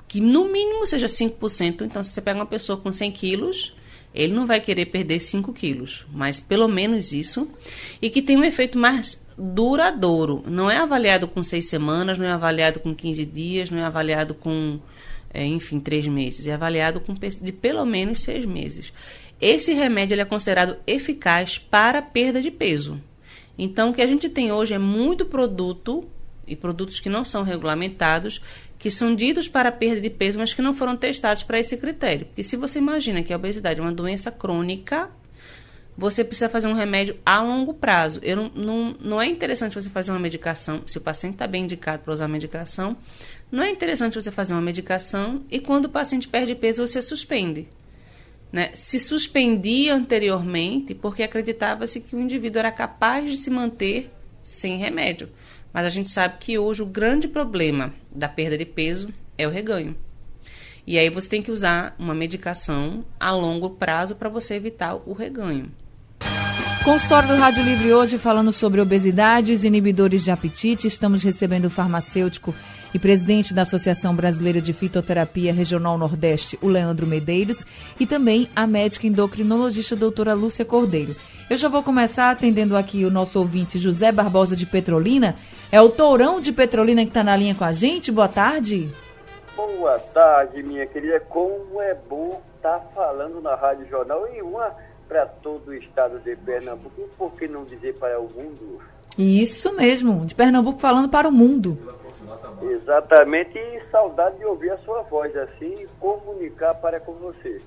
que 0.08 0.20
no 0.20 0.52
mínimo 0.52 0.86
seja 0.86 1.08
5%. 1.08 1.82
Então, 1.86 2.04
se 2.04 2.12
você 2.12 2.22
pega 2.22 2.40
uma 2.40 2.46
pessoa 2.46 2.78
com 2.78 2.92
100 2.92 3.12
quilos, 3.12 3.74
ele 4.14 4.34
não 4.34 4.46
vai 4.46 4.60
querer 4.60 4.88
perder 4.88 5.20
5 5.20 5.54
quilos, 5.54 6.06
mas 6.12 6.40
pelo 6.40 6.68
menos 6.68 7.14
isso. 7.14 7.50
E 8.02 8.10
que 8.10 8.22
tem 8.22 8.38
um 8.38 8.44
efeito 8.44 8.78
mais 8.78 9.22
duradouro. 9.42 10.44
Não 10.46 10.70
é 10.70 10.78
avaliado 10.78 11.28
com 11.28 11.42
6 11.42 11.66
semanas, 11.66 12.20
não 12.20 12.26
é 12.28 12.32
avaliado 12.32 12.80
com 12.80 12.94
15 12.94 13.26
dias, 13.26 13.72
não 13.72 13.80
é 13.80 13.84
avaliado 13.84 14.36
com, 14.36 14.80
é, 15.34 15.44
enfim, 15.44 15.80
3 15.80 16.08
meses. 16.08 16.46
É 16.46 16.54
avaliado 16.54 17.00
com 17.00 17.14
de 17.14 17.52
pelo 17.52 17.84
menos 17.84 18.22
6 18.22 18.46
meses. 18.46 18.94
Esse 19.42 19.74
remédio 19.74 20.20
é 20.20 20.26
considerado 20.26 20.78
eficaz 20.86 21.58
para 21.58 22.02
perda 22.02 22.40
de 22.40 22.52
peso. 22.52 23.02
Então, 23.58 23.90
o 23.90 23.94
que 23.94 24.02
a 24.02 24.08
gente 24.08 24.30
tem 24.30 24.52
hoje 24.52 24.76
é 24.76 24.78
muito 24.78 25.26
produto 25.26 26.08
e 26.48 26.56
produtos 26.56 27.00
que 27.00 27.10
não 27.10 27.26
são 27.26 27.44
regulamentados, 27.44 28.42
que 28.78 28.92
são 28.92 29.16
ditos 29.16 29.48
para 29.48 29.72
perda 29.72 30.02
de 30.02 30.10
peso, 30.10 30.38
mas 30.38 30.54
que 30.54 30.62
não 30.62 30.74
foram 30.74 30.96
testados 30.96 31.42
para 31.44 31.60
esse 31.60 31.78
critério. 31.78 32.28
Porque 32.28 32.44
se 32.44 32.56
você 32.56 32.78
imagina 32.78 33.24
que 33.24 33.34
a 33.34 33.36
obesidade 33.36 33.80
é 33.80 33.84
uma 33.84 33.92
doença 33.92 34.32
crônica, 34.32 35.10
você 35.98 36.24
precisa 36.24 36.50
fazer 36.50 36.68
um 36.68 36.74
remédio 36.74 37.18
a 37.26 37.42
longo 37.42 37.74
prazo. 37.74 38.20
Eu 38.24 38.36
não, 38.36 38.50
não, 38.50 38.96
não 39.00 39.22
é 39.22 39.26
interessante 39.28 39.76
você 39.76 39.90
fazer 39.90 40.12
uma 40.12 40.20
medicação, 40.20 40.82
se 40.86 40.98
o 40.98 41.02
paciente 41.02 41.34
está 41.34 41.48
bem 41.48 41.64
indicado 41.64 42.04
para 42.04 42.14
usar 42.14 42.26
a 42.26 42.30
medicação, 42.30 42.98
não 43.52 43.64
é 43.64 43.70
interessante 43.70 44.16
você 44.16 44.32
fazer 44.32 44.54
uma 44.54 44.62
medicação 44.62 45.44
e 45.50 45.60
quando 45.60 45.86
o 45.86 45.90
paciente 45.90 46.28
perde 46.28 46.56
peso, 46.56 46.86
você 46.86 47.02
suspende. 47.02 47.68
Né? 48.52 48.72
Se 48.74 49.00
suspendia 49.00 49.96
anteriormente 49.96 50.94
porque 50.94 51.24
acreditava-se 51.24 52.00
que 52.00 52.16
o 52.16 52.20
indivíduo 52.20 52.60
era 52.60 52.72
capaz 52.72 53.30
de 53.30 53.38
se 53.38 53.50
manter 53.50 54.12
sem 54.44 54.78
remédio. 54.78 55.30
Mas 55.74 55.86
a 55.86 55.90
gente 55.90 56.10
sabe 56.10 56.38
que 56.40 56.58
hoje 56.58 56.82
o 56.82 56.86
grande 56.86 57.28
problema 57.28 57.94
da 58.12 58.28
perda 58.28 58.58
de 58.58 58.66
peso 58.66 59.10
é 59.38 59.48
o 59.48 59.52
reganho. 59.52 59.96
E 60.86 60.98
aí 60.98 61.10
você 61.10 61.30
tem 61.30 61.44
que 61.44 61.52
usar 61.52 61.96
uma 61.98 62.14
medicação 62.14 63.06
a 63.20 63.32
longo 63.32 63.70
prazo 63.72 64.16
para 64.16 64.30
você 64.30 64.56
evitar 64.56 64.96
o 64.96 65.14
reganho. 65.14 65.72
Consultório 66.84 67.28
do 67.28 67.36
Rádio 67.36 67.64
Livre 67.64 67.94
hoje 67.94 68.18
falando 68.18 68.52
sobre 68.52 68.82
obesidade 68.82 69.54
e 69.54 69.68
inibidores 69.68 70.24
de 70.24 70.32
apetite. 70.32 70.88
Estamos 70.88 71.24
recebendo 71.24 71.66
o 71.66 71.70
farmacêutico 71.70 72.56
e 72.92 72.98
presidente 72.98 73.54
da 73.54 73.62
Associação 73.62 74.16
Brasileira 74.16 74.60
de 74.60 74.74
Fitoterapia 74.74 75.54
Regional 75.54 75.96
Nordeste, 75.96 76.58
o 76.60 76.68
Leandro 76.68 77.06
Medeiros, 77.06 77.64
e 78.00 78.08
também 78.08 78.50
a 78.56 78.66
médica 78.66 79.06
endocrinologista 79.06 79.96
doutora 79.96 80.34
Lúcia 80.34 80.66
Cordeiro. 80.66 81.16
Eu 81.52 81.56
já 81.56 81.70
vou 81.70 81.84
começar 81.84 82.32
atendendo 82.32 82.76
aqui 82.76 83.06
o 83.06 83.12
nosso 83.12 83.38
ouvinte 83.38 83.78
José 83.78 84.12
Barbosa 84.12 84.56
de 84.56 84.66
Petrolina. 84.66 85.36
É 85.72 85.80
o 85.80 85.90
Tourão 85.90 86.42
de 86.42 86.52
Petrolina 86.52 87.04
que 87.04 87.10
está 87.10 87.24
na 87.24 87.36
linha 87.36 87.54
com 87.54 87.64
a 87.64 87.72
gente. 87.72 88.12
Boa 88.12 88.28
tarde. 88.28 88.90
Boa 89.56 90.00
tarde, 90.00 90.64
minha 90.64 90.88
querida. 90.88 91.20
Como 91.20 91.80
é 91.80 91.94
bom 91.94 92.42
estar 92.56 92.80
tá 92.80 92.86
falando 92.96 93.40
na 93.40 93.54
Rádio 93.54 93.88
Jornal 93.88 94.28
e 94.36 94.42
uma 94.42 94.74
para 95.12 95.26
todo 95.26 95.68
o 95.68 95.74
estado 95.74 96.20
de 96.20 96.38
Pernambuco, 96.38 97.02
por 97.18 97.34
que 97.34 97.46
não 97.46 97.66
dizer 97.66 97.96
para 97.96 98.18
o 98.18 98.30
mundo? 98.30 98.80
Isso 99.18 99.76
mesmo, 99.76 100.26
de 100.26 100.34
Pernambuco 100.34 100.80
falando 100.80 101.10
para 101.10 101.28
o 101.28 101.32
mundo. 101.34 101.78
Exatamente, 102.62 103.60
e 103.60 103.82
saudade 103.92 104.38
de 104.38 104.46
ouvir 104.46 104.72
a 104.72 104.78
sua 104.78 105.02
voz 105.02 105.36
assim 105.36 105.82
e 105.82 105.88
comunicar 106.00 106.76
para 106.76 106.98
com 107.02 107.12
você. 107.16 107.62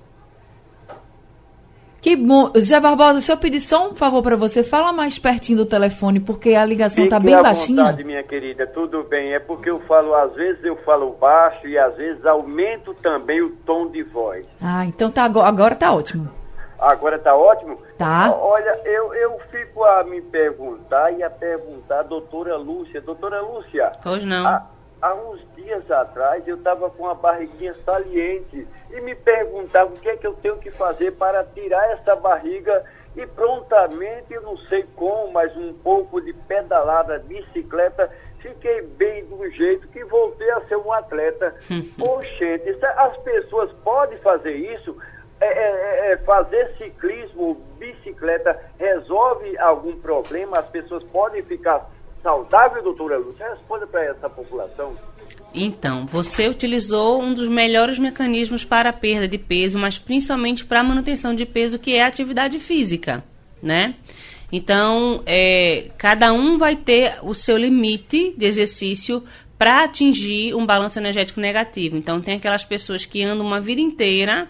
Que 2.01 2.15
bom. 2.15 2.51
Zé 2.57 2.79
Barbosa, 2.79 3.21
se 3.21 3.31
eu 3.31 3.37
pedir 3.37 3.59
só 3.59 3.91
um 3.91 3.95
favor 3.95 4.23
para 4.23 4.35
você, 4.35 4.63
fala 4.63 4.91
mais 4.91 5.19
pertinho 5.19 5.59
do 5.59 5.65
telefone, 5.67 6.19
porque 6.19 6.55
a 6.55 6.65
ligação 6.65 7.03
está 7.03 7.19
bem 7.19 7.39
baixinha. 7.39 7.83
Vontade, 7.83 8.03
minha 8.03 8.23
querida, 8.23 8.65
tudo 8.65 9.03
bem. 9.03 9.33
É 9.33 9.39
porque 9.39 9.69
eu 9.69 9.79
falo, 9.81 10.15
às 10.15 10.33
vezes 10.33 10.63
eu 10.63 10.77
falo 10.77 11.11
baixo 11.13 11.67
e 11.67 11.77
às 11.77 11.95
vezes 11.95 12.25
aumento 12.25 12.93
também 12.95 13.41
o 13.41 13.51
tom 13.65 13.89
de 13.89 14.01
voz. 14.03 14.47
Ah, 14.61 14.85
então 14.85 15.11
tá, 15.11 15.23
agora 15.23 15.75
tá 15.75 15.93
ótimo. 15.93 16.44
Agora 16.79 17.17
tá 17.17 17.35
ótimo? 17.35 17.79
Tá. 17.97 18.33
Olha, 18.33 18.79
eu, 18.83 19.13
eu 19.13 19.39
fico 19.51 19.83
a 19.83 20.03
me 20.03 20.21
perguntar 20.21 21.11
e 21.11 21.23
a 21.23 21.29
perguntar, 21.29 22.03
doutora 22.03 22.57
Lúcia. 22.57 23.01
Doutora 23.01 23.41
Lúcia. 23.41 23.91
Hoje 24.05 24.25
não. 24.25 24.45
Há, 24.45 24.65
há 25.01 25.13
uns 25.13 25.41
dias 25.55 25.89
atrás 25.89 26.47
eu 26.47 26.57
estava 26.57 26.89
com 26.89 27.03
uma 27.03 27.15
barriguinha 27.15 27.73
saliente 27.85 28.67
e 28.91 29.01
me 29.01 29.15
perguntava 29.15 29.93
o 29.93 29.97
que 29.97 30.09
é 30.09 30.17
que 30.17 30.27
eu 30.27 30.33
tenho 30.33 30.57
que 30.57 30.71
fazer 30.71 31.11
para 31.11 31.43
tirar 31.43 31.91
essa 31.91 32.15
barriga 32.15 32.83
e 33.15 33.25
prontamente, 33.25 34.33
eu 34.33 34.41
não 34.41 34.57
sei 34.57 34.83
como, 34.95 35.31
mas 35.31 35.55
um 35.55 35.73
pouco 35.73 36.19
de 36.19 36.33
pedalada, 36.33 37.17
bicicleta, 37.19 38.11
fiquei 38.39 38.81
bem 38.81 39.25
do 39.25 39.49
jeito 39.51 39.87
que 39.87 40.03
voltei 40.03 40.51
a 40.51 40.61
ser 40.61 40.75
um 40.75 40.91
atleta. 40.91 41.55
Oxente, 41.97 42.77
as 42.97 43.17
pessoas 43.17 43.71
podem 43.83 44.17
fazer 44.19 44.55
isso? 44.55 44.97
É, 45.39 45.45
é, 45.45 45.49
é, 45.49 46.13
é, 46.13 46.17
fazer 46.17 46.73
ciclismo, 46.77 47.61
bicicleta, 47.77 48.57
resolve 48.79 49.57
algum 49.57 49.95
problema? 49.97 50.59
As 50.59 50.67
pessoas 50.67 51.03
podem 51.05 51.43
ficar 51.43 51.89
saudáveis, 52.23 52.83
doutora 52.83 53.17
Lúcia? 53.17 53.49
Responda 53.49 53.85
para 53.85 54.03
essa 54.05 54.29
população. 54.29 54.95
Então, 55.53 56.05
você 56.05 56.47
utilizou 56.47 57.21
um 57.21 57.33
dos 57.33 57.47
melhores 57.47 57.99
mecanismos 57.99 58.65
para 58.65 58.89
a 58.89 58.93
perda 58.93 59.27
de 59.27 59.37
peso, 59.37 59.77
mas 59.77 59.97
principalmente 59.97 60.65
para 60.65 60.81
a 60.81 60.83
manutenção 60.83 61.35
de 61.35 61.45
peso, 61.45 61.79
que 61.79 61.95
é 61.95 62.03
a 62.03 62.07
atividade 62.07 62.59
física, 62.59 63.23
né? 63.61 63.95
Então, 64.51 65.21
é, 65.25 65.91
cada 65.97 66.31
um 66.33 66.57
vai 66.57 66.75
ter 66.75 67.19
o 67.23 67.33
seu 67.33 67.57
limite 67.57 68.33
de 68.37 68.45
exercício 68.45 69.23
para 69.57 69.83
atingir 69.83 70.53
um 70.53 70.65
balanço 70.65 70.99
energético 70.99 71.39
negativo. 71.39 71.95
Então, 71.95 72.21
tem 72.21 72.35
aquelas 72.35 72.65
pessoas 72.65 73.05
que 73.05 73.23
andam 73.23 73.45
uma 73.45 73.61
vida 73.61 73.81
inteira 73.81 74.47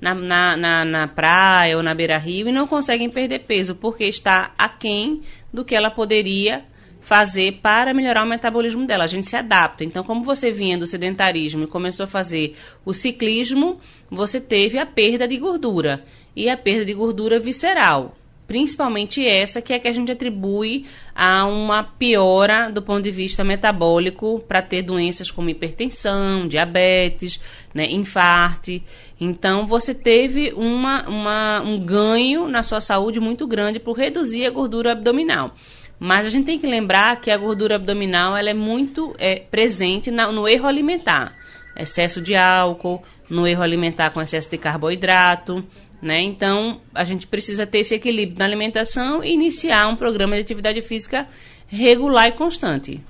na, 0.00 0.14
na, 0.14 0.56
na, 0.56 0.84
na 0.84 1.08
praia 1.08 1.76
ou 1.76 1.82
na 1.82 1.94
beira-rio 1.94 2.48
e 2.48 2.52
não 2.52 2.66
conseguem 2.66 3.10
perder 3.10 3.40
peso 3.40 3.74
porque 3.74 4.04
está 4.04 4.52
aquém 4.56 5.22
do 5.52 5.64
que 5.64 5.74
ela 5.74 5.90
poderia 5.90 6.64
fazer 7.00 7.60
para 7.62 7.94
melhorar 7.94 8.24
o 8.24 8.28
metabolismo 8.28 8.86
dela. 8.86 9.04
A 9.04 9.08
gente 9.08 9.26
se 9.26 9.36
adapta. 9.36 9.84
Então, 9.84 10.04
como 10.04 10.22
você 10.22 10.50
vinha 10.50 10.76
do 10.76 10.86
sedentarismo 10.86 11.64
e 11.64 11.66
começou 11.66 12.04
a 12.04 12.08
fazer 12.08 12.56
o 12.84 12.92
ciclismo, 12.92 13.80
você 14.10 14.40
teve 14.40 14.78
a 14.78 14.84
perda 14.84 15.26
de 15.26 15.38
gordura 15.38 16.04
e 16.36 16.50
a 16.50 16.56
perda 16.56 16.84
de 16.84 16.92
gordura 16.92 17.38
visceral 17.38 18.17
principalmente 18.48 19.24
essa 19.24 19.60
que 19.60 19.74
é 19.74 19.78
que 19.78 19.86
a 19.86 19.92
gente 19.92 20.10
atribui 20.10 20.86
a 21.14 21.44
uma 21.44 21.84
piora 21.84 22.70
do 22.70 22.80
ponto 22.80 23.02
de 23.02 23.10
vista 23.10 23.44
metabólico 23.44 24.42
para 24.48 24.62
ter 24.62 24.80
doenças 24.80 25.30
como 25.30 25.50
hipertensão, 25.50 26.48
diabetes, 26.48 27.38
né, 27.74 27.86
infarte. 27.90 28.82
Então 29.20 29.66
você 29.66 29.94
teve 29.94 30.54
uma, 30.56 31.06
uma, 31.06 31.60
um 31.60 31.78
ganho 31.78 32.48
na 32.48 32.62
sua 32.62 32.80
saúde 32.80 33.20
muito 33.20 33.46
grande 33.46 33.78
por 33.78 33.98
reduzir 33.98 34.46
a 34.46 34.50
gordura 34.50 34.92
abdominal. 34.92 35.54
Mas 36.00 36.26
a 36.26 36.30
gente 36.30 36.46
tem 36.46 36.58
que 36.58 36.66
lembrar 36.66 37.20
que 37.20 37.30
a 37.30 37.36
gordura 37.36 37.76
abdominal 37.76 38.34
ela 38.34 38.48
é 38.48 38.54
muito 38.54 39.14
é, 39.18 39.40
presente 39.40 40.10
na, 40.10 40.32
no 40.32 40.48
erro 40.48 40.66
alimentar. 40.66 41.36
Excesso 41.76 42.22
de 42.22 42.34
álcool, 42.34 43.02
no 43.28 43.46
erro 43.46 43.62
alimentar 43.62 44.10
com 44.10 44.22
excesso 44.22 44.50
de 44.50 44.56
carboidrato, 44.56 45.62
né? 46.00 46.22
Então, 46.22 46.80
a 46.94 47.04
gente 47.04 47.26
precisa 47.26 47.66
ter 47.66 47.78
esse 47.78 47.94
equilíbrio 47.94 48.38
na 48.38 48.44
alimentação 48.44 49.22
e 49.22 49.32
iniciar 49.32 49.88
um 49.88 49.96
programa 49.96 50.36
de 50.36 50.42
atividade 50.42 50.80
física 50.80 51.26
regular 51.66 52.28
e 52.28 52.32
constante. 52.32 53.00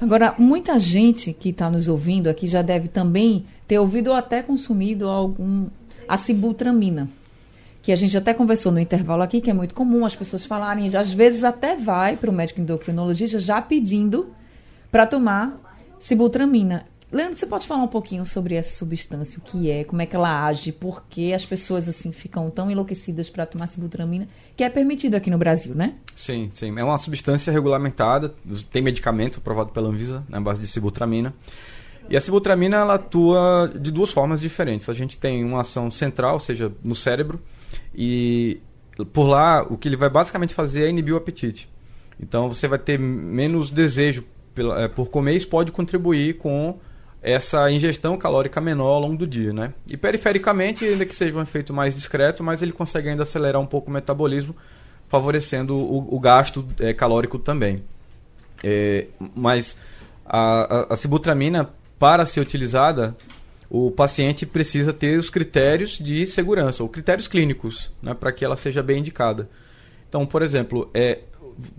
Agora, 0.00 0.34
muita 0.38 0.78
gente 0.78 1.32
que 1.32 1.48
está 1.48 1.68
nos 1.68 1.88
ouvindo 1.88 2.28
aqui 2.28 2.46
já 2.46 2.62
deve 2.62 2.88
também 2.88 3.44
ter 3.66 3.78
ouvido 3.78 4.08
ou 4.08 4.14
até 4.14 4.42
consumido 4.42 5.08
algum 5.08 5.66
a 6.06 6.16
sibutramina, 6.16 7.08
que 7.82 7.92
a 7.92 7.96
gente 7.96 8.16
até 8.16 8.32
conversou 8.32 8.72
no 8.72 8.78
intervalo 8.78 9.22
aqui, 9.22 9.40
que 9.40 9.50
é 9.50 9.54
muito 9.54 9.74
comum 9.74 10.06
as 10.06 10.16
pessoas 10.16 10.46
falarem, 10.46 10.86
às 10.96 11.12
vezes 11.12 11.44
até 11.44 11.76
vai 11.76 12.16
para 12.16 12.30
o 12.30 12.32
médico 12.32 12.60
endocrinologista 12.60 13.38
já 13.38 13.60
pedindo 13.60 14.32
para 14.90 15.06
tomar 15.06 15.58
sibutramina. 15.98 16.86
Leandro, 17.10 17.38
você 17.38 17.46
pode 17.46 17.66
falar 17.66 17.82
um 17.82 17.88
pouquinho 17.88 18.26
sobre 18.26 18.54
essa 18.54 18.76
substância, 18.76 19.38
o 19.38 19.42
que 19.42 19.70
é, 19.70 19.82
como 19.82 20.02
é 20.02 20.06
que 20.06 20.14
ela 20.14 20.46
age, 20.46 20.72
por 20.72 21.04
que 21.08 21.32
as 21.32 21.44
pessoas 21.44 21.88
assim 21.88 22.12
ficam 22.12 22.50
tão 22.50 22.70
enlouquecidas 22.70 23.30
para 23.30 23.46
tomar 23.46 23.66
sibutramina, 23.66 24.28
que 24.54 24.62
é 24.62 24.68
permitido 24.68 25.14
aqui 25.14 25.30
no 25.30 25.38
Brasil, 25.38 25.74
né? 25.74 25.94
Sim, 26.14 26.50
sim. 26.54 26.78
É 26.78 26.84
uma 26.84 26.98
substância 26.98 27.50
regulamentada, 27.50 28.34
tem 28.70 28.82
medicamento 28.82 29.38
aprovado 29.38 29.70
pela 29.70 29.88
Anvisa 29.88 30.22
na 30.28 30.38
base 30.38 30.60
de 30.60 30.66
sibutramina. 30.66 31.34
E 32.10 32.16
a 32.16 32.20
sibutramina 32.20 32.76
ela 32.76 32.94
atua 32.94 33.72
de 33.74 33.90
duas 33.90 34.10
formas 34.10 34.40
diferentes. 34.40 34.88
A 34.88 34.94
gente 34.94 35.16
tem 35.16 35.42
uma 35.44 35.62
ação 35.62 35.90
central, 35.90 36.34
ou 36.34 36.40
seja, 36.40 36.70
no 36.84 36.94
cérebro, 36.94 37.40
e 37.94 38.60
por 39.14 39.26
lá 39.26 39.62
o 39.62 39.78
que 39.78 39.88
ele 39.88 39.96
vai 39.96 40.10
basicamente 40.10 40.52
fazer 40.52 40.84
é 40.84 40.90
inibir 40.90 41.14
o 41.14 41.16
apetite. 41.16 41.70
Então 42.20 42.52
você 42.52 42.68
vai 42.68 42.78
ter 42.78 42.98
menos 42.98 43.70
desejo 43.70 44.24
eh, 44.56 44.88
por 44.88 45.08
comer, 45.08 45.36
isso 45.36 45.48
pode 45.48 45.70
contribuir 45.70 46.36
com 46.38 46.78
essa 47.22 47.70
ingestão 47.70 48.16
calórica 48.16 48.60
menor 48.60 48.94
ao 48.94 49.00
longo 49.00 49.16
do 49.16 49.26
dia, 49.26 49.52
né? 49.52 49.72
E 49.90 49.96
perifericamente, 49.96 50.84
ainda 50.84 51.04
que 51.04 51.14
seja 51.14 51.36
um 51.36 51.42
efeito 51.42 51.74
mais 51.74 51.94
discreto, 51.94 52.44
mas 52.44 52.62
ele 52.62 52.72
consegue 52.72 53.08
ainda 53.08 53.24
acelerar 53.24 53.60
um 53.60 53.66
pouco 53.66 53.90
o 53.90 53.92
metabolismo, 53.92 54.54
favorecendo 55.08 55.74
o, 55.74 56.14
o 56.14 56.20
gasto 56.20 56.66
é, 56.78 56.92
calórico 56.94 57.38
também. 57.38 57.82
É, 58.62 59.06
mas 59.34 59.76
a, 60.24 60.86
a, 60.90 60.94
a, 60.94 61.66
para 61.98 62.24
ser 62.24 62.40
utilizada, 62.40 63.16
o 63.68 63.90
paciente 63.90 64.46
precisa 64.46 64.92
ter 64.92 65.18
os 65.18 65.28
critérios 65.28 65.98
de 65.98 66.26
segurança, 66.26 66.82
ou 66.82 66.88
critérios 66.88 67.26
clínicos, 67.26 67.90
né, 68.00 68.14
para 68.14 68.32
que 68.32 68.44
ela 68.44 68.56
seja 68.56 68.82
bem 68.82 69.00
indicada. 69.00 69.48
Então, 70.08 70.24
por 70.24 70.42
exemplo, 70.42 70.90
é, 70.94 71.20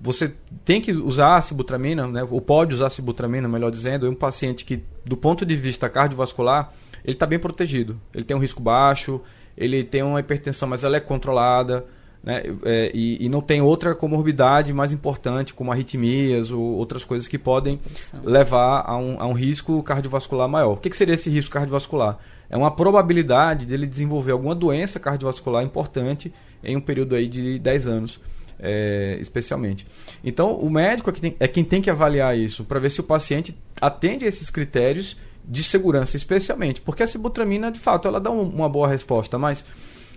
você 0.02 0.34
tem 0.66 0.82
que 0.82 0.92
usar 0.92 1.38
a 1.38 1.42
sibutramina, 1.42 2.08
né, 2.08 2.28
ou 2.30 2.42
pode 2.42 2.76
usar 2.76 2.88
a 2.88 2.90
sibutramina, 2.90 3.48
melhor 3.48 3.72
dizendo, 3.72 4.06
em 4.06 4.10
um 4.10 4.16
paciente 4.16 4.66
que, 4.66 4.84
do 5.06 5.16
ponto 5.16 5.46
de 5.46 5.56
vista 5.56 5.90
cardiovascular, 5.90 6.74
ele 7.04 7.14
está 7.14 7.26
bem 7.26 7.40
protegido. 7.40 8.00
Ele 8.14 8.24
tem 8.24 8.36
um 8.36 8.40
risco 8.40 8.62
baixo, 8.62 9.22
ele 9.58 9.84
tem 9.84 10.04
uma 10.04 10.20
hipertensão, 10.20 10.68
mas 10.68 10.84
ela 10.84 10.98
é 10.98 11.00
controlada, 11.00 11.86
né, 12.22 12.44
é, 12.66 12.92
e, 12.94 13.26
e, 13.26 13.30
não 13.30 13.40
tem 13.40 13.62
outra 13.62 13.96
comorbidade 13.96 14.74
mais 14.74 14.92
importante, 14.92 15.54
como 15.54 15.72
arritmias 15.72 16.52
ou 16.52 16.62
outras 16.62 17.06
coisas 17.06 17.30
que 17.30 17.38
podem 17.38 17.80
levar 18.24 18.84
a 18.86 18.98
um, 18.98 19.16
a 19.22 19.26
um 19.26 19.32
risco 19.32 19.82
cardiovascular 19.82 20.50
maior. 20.50 20.74
O 20.74 20.78
que, 20.78 20.90
que 20.90 20.98
seria 20.98 21.14
esse 21.14 21.30
risco 21.30 21.54
cardiovascular? 21.54 22.20
É 22.50 22.58
uma 22.58 22.72
probabilidade 22.72 23.66
dele 23.66 23.88
desenvolver 23.88 24.34
alguma 24.34 24.54
doença 24.54 25.00
cardiovascular 25.00 25.64
importante 25.64 26.34
em 26.64 26.76
um 26.76 26.82
período 26.82 27.16
aí 27.16 27.28
de 27.28 27.60
10 27.60 27.88
anos. 27.88 28.20
É, 28.62 29.18
especialmente. 29.22 29.88
Então, 30.22 30.54
o 30.54 30.70
médico 30.70 31.10
é, 31.10 31.14
que 31.14 31.22
tem, 31.22 31.36
é 31.40 31.48
quem 31.48 31.64
tem 31.64 31.82
que 31.82 31.90
avaliar 31.90 32.38
isso 32.38 32.66
para 32.66 32.78
ver 32.78 32.90
se 32.90 33.00
o 33.00 33.04
paciente 33.04 33.58
atende 33.80 34.26
a 34.26 34.28
esses 34.28 34.50
critérios 34.50 35.16
de 35.46 35.64
segurança, 35.64 36.18
especialmente. 36.18 36.82
Porque 36.82 37.02
a 37.02 37.08
sibutramina, 37.08 37.72
de 37.72 37.80
fato, 37.80 38.06
ela 38.10 38.20
dá 38.20 38.30
um, 38.30 38.42
uma 38.42 38.68
boa 38.68 38.90
resposta, 38.90 39.38
mas 39.38 39.66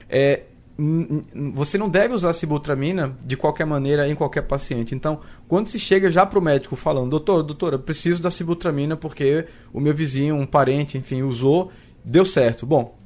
é, 0.08 0.42
você 1.54 1.76
não 1.76 1.88
deve 1.88 2.14
usar 2.14 2.30
a 2.30 2.34
sibutramina 2.34 3.16
de 3.25 3.37
qualquer 3.37 3.66
maneira 3.66 4.08
em 4.08 4.14
qualquer 4.14 4.42
paciente. 4.42 4.94
Então, 4.94 5.20
quando 5.46 5.66
se 5.66 5.78
chega 5.78 6.11
já 6.11 6.25
para 6.25 6.38
o 6.38 6.42
médico 6.42 6.76
falando, 6.76 7.11
doutor, 7.11 7.42
doutora, 7.42 7.78
preciso 7.78 8.22
da 8.22 8.30
sibutramina 8.30 8.96
porque 8.96 9.46
o 9.72 9.80
meu 9.80 9.94
vizinho, 9.94 10.34
um 10.34 10.46
parente, 10.46 10.96
enfim, 10.96 11.22
usou, 11.22 11.70
deu 12.04 12.25
certo. 12.25 12.64
Bom, 12.66 12.99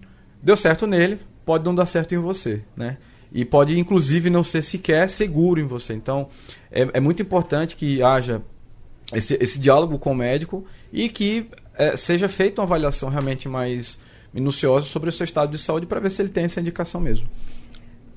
deu 0.42 0.56
certo 0.56 0.86
nele, 0.86 1.18
pode 1.44 1.64
não 1.64 1.74
dar 1.74 1.86
certo 1.86 2.14
em 2.14 2.18
você, 2.18 2.62
né? 2.76 2.98
E 3.36 3.44
pode 3.44 3.78
inclusive 3.78 4.30
não 4.30 4.42
ser 4.42 4.62
sequer 4.62 5.10
seguro 5.10 5.60
em 5.60 5.66
você. 5.66 5.92
Então 5.92 6.28
é, 6.72 6.88
é 6.94 7.00
muito 7.00 7.20
importante 7.20 7.76
que 7.76 8.02
haja 8.02 8.40
esse, 9.12 9.36
esse, 9.38 9.58
diálogo 9.58 9.98
com 9.98 10.12
o 10.12 10.14
médico 10.14 10.64
e 10.90 11.10
que 11.10 11.46
é, 11.74 11.94
seja 11.96 12.30
feita 12.30 12.62
uma 12.62 12.66
avaliação 12.66 13.10
realmente 13.10 13.46
mais 13.46 13.98
minuciosa 14.32 14.86
sobre 14.86 15.10
o 15.10 15.12
seu 15.12 15.24
estado 15.24 15.50
de 15.50 15.58
saúde 15.58 15.84
para 15.84 16.00
ver 16.00 16.10
se 16.10 16.22
ele 16.22 16.30
tem 16.30 16.44
essa 16.44 16.60
indicação 16.62 16.98
mesmo. 16.98 17.28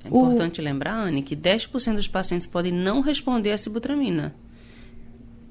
É 0.06 0.08
importante 0.08 0.62
o... 0.62 0.64
lembrar, 0.64 0.96
Anne, 0.96 1.22
que 1.22 1.36
10% 1.36 1.96
dos 1.96 2.08
pacientes 2.08 2.48
podem 2.48 2.72
não 2.72 3.02
responder 3.02 3.52
à 3.52 3.58
sibutramina. 3.58 4.34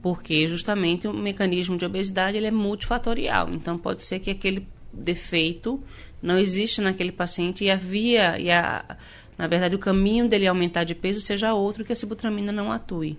Porque 0.01 0.49
justamente 0.49 1.07
o 1.07 1.13
mecanismo 1.13 1.77
de 1.77 1.85
obesidade 1.85 2.39
ele 2.39 2.47
é 2.47 2.51
multifatorial. 2.51 3.51
Então 3.53 3.77
pode 3.77 4.03
ser 4.03 4.19
que 4.19 4.31
aquele 4.31 4.67
defeito 4.91 5.83
não 6.23 6.39
existe 6.39 6.81
naquele 6.81 7.13
paciente 7.13 7.65
e 7.65 7.71
a 7.71 7.77
via 7.77 8.39
e 8.39 8.51
a, 8.51 8.97
na 9.39 9.47
verdade, 9.47 9.77
o 9.77 9.79
caminho 9.79 10.29
dele 10.29 10.49
aumentar 10.49 10.83
de 10.83 10.97
peso 10.97 11.21
seja 11.21 11.55
outro 11.55 11.85
que 11.85 11.93
a 11.93 11.97
sibutramina 11.97 12.51
não 12.51 12.73
atue. 12.73 13.17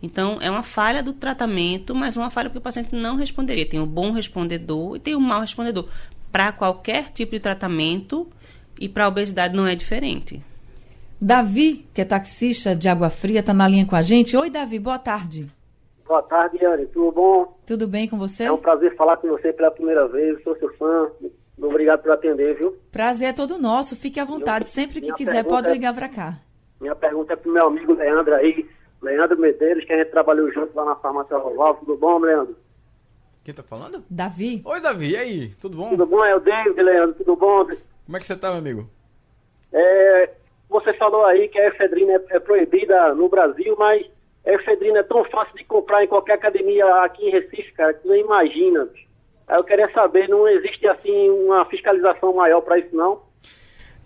Então, 0.00 0.38
é 0.40 0.48
uma 0.48 0.62
falha 0.62 1.02
do 1.02 1.12
tratamento, 1.12 1.94
mas 1.94 2.16
uma 2.16 2.30
falha 2.30 2.48
porque 2.48 2.60
o 2.60 2.62
paciente 2.62 2.94
não 2.94 3.16
responderia. 3.16 3.68
Tem 3.68 3.80
o 3.80 3.86
bom 3.86 4.12
respondedor 4.12 4.96
e 4.96 5.00
tem 5.00 5.16
o 5.16 5.20
mau 5.20 5.40
respondedor. 5.40 5.88
Para 6.30 6.52
qualquer 6.52 7.10
tipo 7.10 7.32
de 7.32 7.40
tratamento 7.40 8.28
e 8.80 8.88
para 8.88 9.06
a 9.06 9.08
obesidade 9.08 9.56
não 9.56 9.66
é 9.66 9.74
diferente. 9.74 10.40
Davi, 11.20 11.84
que 11.92 12.00
é 12.00 12.04
taxista 12.04 12.76
de 12.76 12.88
Água 12.88 13.10
Fria, 13.10 13.40
está 13.40 13.52
na 13.52 13.66
linha 13.66 13.84
com 13.84 13.96
a 13.96 14.02
gente. 14.02 14.36
Oi, 14.36 14.48
Davi, 14.48 14.78
boa 14.78 15.00
tarde. 15.00 15.48
Boa 16.06 16.22
tarde, 16.22 16.58
Yane. 16.62 16.86
Tudo 16.86 17.10
bom? 17.10 17.58
Tudo 17.66 17.88
bem 17.88 18.08
com 18.08 18.16
você? 18.16 18.44
É 18.44 18.52
um 18.52 18.56
prazer 18.56 18.94
falar 18.94 19.16
com 19.16 19.26
você 19.28 19.52
pela 19.52 19.72
primeira 19.72 20.06
vez. 20.06 20.40
Sou 20.44 20.56
seu 20.56 20.72
fã. 20.74 21.10
Obrigado 21.60 22.02
por 22.02 22.12
atender, 22.12 22.56
viu? 22.56 22.76
Prazer 22.92 23.28
é 23.28 23.32
todo 23.32 23.58
nosso. 23.58 23.96
Fique 23.96 24.20
à 24.20 24.24
vontade. 24.24 24.68
Sempre 24.68 25.00
que 25.00 25.12
quiser, 25.12 25.44
pode 25.44 25.70
ligar 25.70 25.94
para 25.94 26.08
cá. 26.08 26.38
Minha 26.80 26.94
pergunta 26.94 27.32
é 27.32 27.36
para 27.36 27.50
o 27.50 27.52
meu 27.52 27.66
amigo 27.66 27.94
Leandro 27.94 28.34
aí, 28.34 28.68
Leandro 29.02 29.38
Medeiros, 29.38 29.84
que 29.84 29.92
a 29.92 29.98
gente 29.98 30.10
trabalhou 30.10 30.50
junto 30.52 30.74
lá 30.76 30.84
na 30.84 30.96
farmácia 30.96 31.36
Roval. 31.36 31.74
Tudo 31.76 31.96
bom, 31.96 32.18
Leandro? 32.18 32.56
Quem 33.44 33.54
tá 33.54 33.62
falando? 33.62 34.04
Davi. 34.08 34.62
Oi, 34.64 34.80
Davi. 34.80 35.10
E 35.10 35.16
aí? 35.16 35.48
Tudo 35.60 35.76
bom? 35.76 35.90
Tudo 35.90 36.06
bom? 36.06 36.24
É 36.24 36.36
o 36.36 36.40
David, 36.40 36.80
Leandro. 36.80 37.14
Tudo 37.16 37.34
bom? 37.34 37.64
Como 37.64 38.16
é 38.16 38.20
que 38.20 38.26
você 38.26 38.36
tá, 38.36 38.50
meu 38.50 38.58
amigo? 38.58 38.88
É, 39.72 40.30
você 40.68 40.92
falou 40.94 41.24
aí 41.24 41.48
que 41.48 41.58
a 41.58 41.68
efedrina 41.68 42.12
é, 42.12 42.36
é 42.36 42.38
proibida 42.38 43.14
no 43.14 43.28
Brasil, 43.28 43.74
mas 43.78 44.06
a 44.46 44.52
efedrina 44.52 45.00
é 45.00 45.02
tão 45.02 45.24
fácil 45.24 45.56
de 45.56 45.64
comprar 45.64 46.04
em 46.04 46.08
qualquer 46.08 46.34
academia 46.34 46.86
aqui 47.04 47.26
em 47.26 47.30
Recife, 47.30 47.72
cara, 47.72 47.94
que 47.94 48.02
você 48.02 48.08
não 48.08 48.16
imagina. 48.16 48.84
Bicho. 48.84 49.07
Eu 49.48 49.64
queria 49.64 49.90
saber, 49.92 50.28
não 50.28 50.46
existe 50.48 50.86
assim 50.86 51.30
uma 51.30 51.64
fiscalização 51.66 52.34
maior 52.34 52.60
para 52.60 52.78
isso 52.78 52.94
não? 52.94 53.22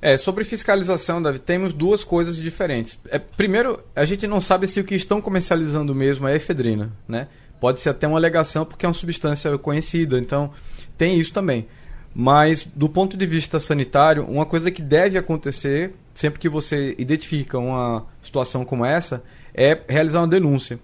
É, 0.01 0.17
sobre 0.17 0.43
fiscalização, 0.43 1.23
Davi, 1.23 1.39
temos 1.39 1.73
duas 1.73 2.03
coisas 2.03 2.37
diferentes. 2.37 3.01
É, 3.09 3.21
primeiro, 3.21 3.81
a 3.95 4.05
gente 4.05 4.27
não 4.27 4.41
sabe 4.41 4.67
se 4.67 4.81
o 4.81 4.85
que 4.85 4.97
estão 4.97 5.21
comercializando 5.21 5.95
mesmo 5.95 6.27
é 6.27 6.35
efedrina, 6.35 6.91
né? 7.07 7.29
Pode 7.61 7.81
ser 7.81 7.91
até 7.91 8.09
uma 8.09 8.19
alegação 8.19 8.65
porque 8.65 8.85
é 8.85 8.89
uma 8.89 8.95
substância 8.95 9.57
conhecida, 9.59 10.19
então 10.19 10.53
tem 10.99 11.19
isso 11.21 11.33
também. 11.33 11.69
Mas 12.13 12.67
do 12.67 12.89
ponto 12.89 13.17
de 13.17 13.25
vista 13.25 13.61
sanitário, 13.61 14.25
uma 14.25 14.45
coisa 14.45 14.73
que 14.73 14.83
deve 14.83 15.17
acontecer 15.17 15.95
sempre 16.13 16.41
que 16.41 16.49
você 16.49 16.95
identifica 16.99 17.59
uma 17.59 18.07
situação 18.21 18.65
como 18.65 18.85
essa 18.85 19.23
é 19.55 19.79
realizar 19.89 20.21
uma 20.21 20.29
denúncia. 20.29 20.79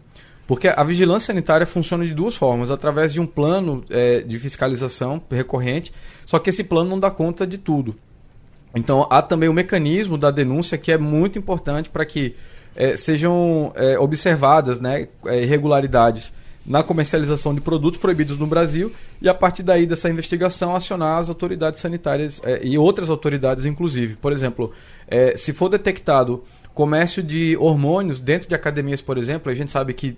Porque 0.48 0.66
a 0.66 0.82
vigilância 0.82 1.26
sanitária 1.26 1.66
funciona 1.66 2.06
de 2.06 2.14
duas 2.14 2.34
formas: 2.34 2.70
através 2.70 3.12
de 3.12 3.20
um 3.20 3.26
plano 3.26 3.84
é, 3.90 4.22
de 4.22 4.38
fiscalização 4.38 5.22
recorrente, 5.30 5.92
só 6.24 6.38
que 6.38 6.48
esse 6.48 6.64
plano 6.64 6.88
não 6.88 6.98
dá 6.98 7.10
conta 7.10 7.46
de 7.46 7.58
tudo. 7.58 7.94
Então 8.74 9.06
há 9.10 9.20
também 9.20 9.48
o 9.48 9.52
mecanismo 9.52 10.16
da 10.16 10.30
denúncia 10.30 10.78
que 10.78 10.90
é 10.90 10.96
muito 10.96 11.38
importante 11.38 11.90
para 11.90 12.06
que 12.06 12.34
é, 12.74 12.96
sejam 12.96 13.72
é, 13.74 13.98
observadas 13.98 14.80
né, 14.80 15.08
é, 15.26 15.42
irregularidades 15.42 16.32
na 16.64 16.82
comercialização 16.82 17.54
de 17.54 17.60
produtos 17.60 17.98
proibidos 17.98 18.38
no 18.38 18.46
Brasil 18.46 18.92
e 19.20 19.28
a 19.28 19.34
partir 19.34 19.62
daí 19.62 19.86
dessa 19.86 20.08
investigação 20.08 20.74
acionar 20.74 21.18
as 21.18 21.28
autoridades 21.28 21.80
sanitárias 21.80 22.40
é, 22.44 22.60
e 22.62 22.78
outras 22.78 23.10
autoridades 23.10 23.66
inclusive. 23.66 24.16
Por 24.16 24.32
exemplo, 24.32 24.72
é, 25.06 25.36
se 25.36 25.52
for 25.52 25.68
detectado 25.68 26.42
comércio 26.78 27.24
de 27.24 27.56
hormônios 27.56 28.20
dentro 28.20 28.48
de 28.48 28.54
academias, 28.54 29.02
por 29.02 29.18
exemplo, 29.18 29.50
a 29.50 29.54
gente 29.56 29.68
sabe 29.68 29.92
que 29.92 30.16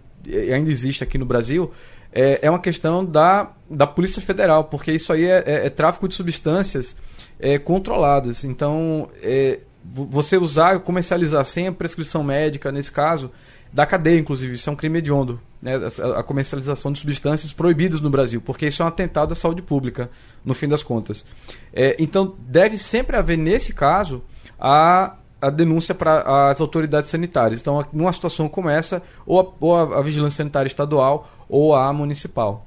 ainda 0.55 0.71
existe 0.71 1.03
aqui 1.03 1.17
no 1.17 1.25
Brasil, 1.25 1.73
é, 2.13 2.41
é 2.43 2.51
uma 2.51 2.59
questão 2.59 3.03
da, 3.03 3.51
da 3.71 3.87
Polícia 3.87 4.21
Federal, 4.21 4.65
porque 4.65 4.93
isso 4.93 5.11
aí 5.11 5.25
é, 5.25 5.43
é, 5.47 5.67
é 5.67 5.71
tráfico 5.71 6.07
de 6.07 6.15
substâncias 6.15 6.95
é, 7.39 7.59
controladas. 7.59 8.45
Então, 8.45 9.09
é, 9.23 9.61
você 9.83 10.37
usar, 10.37 10.79
comercializar 10.81 11.43
sem 11.47 11.67
a 11.67 11.73
prescrição 11.73 12.23
médica, 12.23 12.71
nesse 12.71 12.93
caso, 12.93 13.31
da 13.73 13.87
cadeia, 13.87 14.21
inclusive, 14.21 14.53
isso 14.53 14.69
é 14.69 14.73
um 14.75 14.77
crime 14.77 14.99
hediondo, 14.99 15.41
né? 15.63 15.77
a, 15.77 16.21
a 16.21 16.23
comercialização 16.23 16.93
de 16.93 16.99
substâncias 16.99 17.55
proibidas 17.55 18.03
no 18.03 18.11
Brasil, 18.11 18.43
porque 18.43 18.67
isso 18.67 18.83
é 18.83 18.85
um 18.85 18.89
atentado 18.89 19.33
à 19.33 19.35
saúde 19.35 19.63
pública, 19.63 20.11
no 20.45 20.53
fim 20.53 20.69
das 20.69 20.83
contas. 20.83 21.25
É, 21.73 21.97
então, 21.99 22.37
deve 22.39 22.77
sempre 22.77 23.17
haver, 23.17 23.39
nesse 23.39 23.73
caso, 23.73 24.23
a 24.59 25.17
a 25.41 25.51
denúncia 25.51 25.95
para 25.95 26.51
as 26.51 26.61
autoridades 26.61 27.11
sanitárias. 27.11 27.61
Então, 27.61 27.85
numa 27.93 28.13
situação 28.13 28.49
como 28.49 28.69
essa, 28.69 29.03
ou 29.27 29.41
a, 29.41 29.47
ou 29.61 29.77
a, 29.77 30.03
vigilância 30.03 30.39
sanitária 30.39 30.69
estadual 30.69 31.29
ou 31.49 31.75
a 31.75 31.93
municipal. 31.93 32.67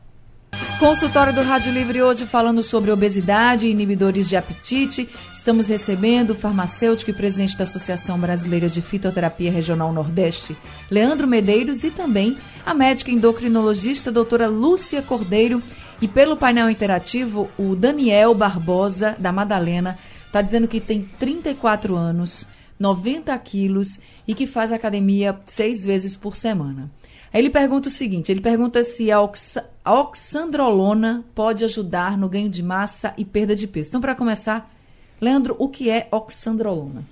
Consultório 0.79 1.33
do 1.33 1.41
Rádio 1.41 1.71
Livre 1.71 2.01
hoje 2.01 2.25
falando 2.25 2.61
sobre 2.61 2.91
obesidade 2.91 3.67
e 3.67 3.71
inibidores 3.71 4.27
de 4.27 4.35
apetite. 4.35 5.09
Estamos 5.33 5.67
recebendo 5.67 6.31
o 6.31 6.35
farmacêutico 6.35 7.11
e 7.11 7.13
presidente 7.13 7.57
da 7.57 7.63
Associação 7.63 8.19
Brasileira 8.19 8.69
de 8.69 8.81
Fitoterapia 8.81 9.51
Regional 9.51 9.91
Nordeste, 9.93 10.55
Leandro 10.89 11.27
Medeiros, 11.27 11.83
e 11.83 11.91
também 11.91 12.37
a 12.65 12.73
médica 12.73 13.11
endocrinologista 13.11 14.11
doutora 14.11 14.47
Lúcia 14.47 15.01
Cordeiro. 15.01 15.61
E 16.01 16.07
pelo 16.07 16.35
painel 16.35 16.69
interativo, 16.69 17.49
o 17.57 17.75
Daniel 17.75 18.33
Barbosa, 18.33 19.15
da 19.17 19.31
Madalena, 19.31 19.97
está 20.25 20.41
dizendo 20.41 20.67
que 20.67 20.81
tem 20.81 21.07
34 21.17 21.95
anos, 21.95 22.45
90 22.79 23.37
quilos 23.39 23.99
e 24.27 24.33
que 24.33 24.47
faz 24.47 24.71
academia 24.71 25.39
seis 25.45 25.83
vezes 25.85 26.15
por 26.15 26.35
semana. 26.35 26.89
Aí 27.33 27.41
ele 27.41 27.49
pergunta 27.49 27.87
o 27.87 27.91
seguinte: 27.91 28.31
ele 28.31 28.41
pergunta 28.41 28.83
se 28.83 29.11
a, 29.11 29.19
ox 29.19 29.57
a 29.83 29.93
oxandrolona 29.99 31.25
pode 31.33 31.63
ajudar 31.65 32.17
no 32.17 32.29
ganho 32.29 32.49
de 32.49 32.61
massa 32.61 33.13
e 33.17 33.25
perda 33.25 33.55
de 33.55 33.67
peso. 33.67 33.89
Então, 33.89 34.01
para 34.01 34.15
começar, 34.15 34.71
Leandro, 35.19 35.55
o 35.57 35.67
que 35.67 35.89
é 35.89 36.07
oxandrolona? 36.11 37.03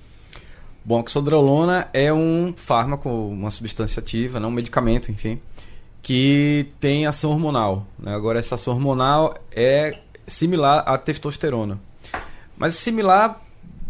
Bom, 0.86 1.00
oxandrolona 1.00 1.90
é 1.94 2.12
um 2.14 2.54
fármaco, 2.56 3.10
uma 3.10 3.52
substância 3.52 4.00
ativa, 4.00 4.40
não 4.40 4.50
um 4.50 4.54
medicamento, 4.54 5.12
enfim, 5.12 5.40
que 6.02 6.68
tem 6.80 7.06
ação 7.06 7.32
hormonal. 7.32 7.86
Né? 8.00 8.14
Agora, 8.14 8.40
essa 8.40 8.56
ação 8.56 8.74
hormonal 8.74 9.36
é 9.52 10.00
similar 10.28 10.84
à 10.88 10.98
testosterona. 10.98 11.80
Mas 12.58 12.76
similar 12.76 13.42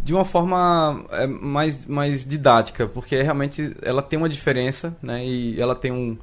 de 0.03 0.13
uma 0.13 0.25
forma 0.25 1.05
é, 1.11 1.27
mais, 1.27 1.85
mais 1.85 2.25
didática, 2.25 2.87
porque 2.87 3.21
realmente 3.21 3.75
ela 3.81 4.01
tem 4.01 4.17
uma 4.17 4.29
diferença, 4.29 4.95
né? 5.01 5.25
E 5.25 5.61
ela 5.61 5.75
tem 5.75 5.91
um, 5.91 6.17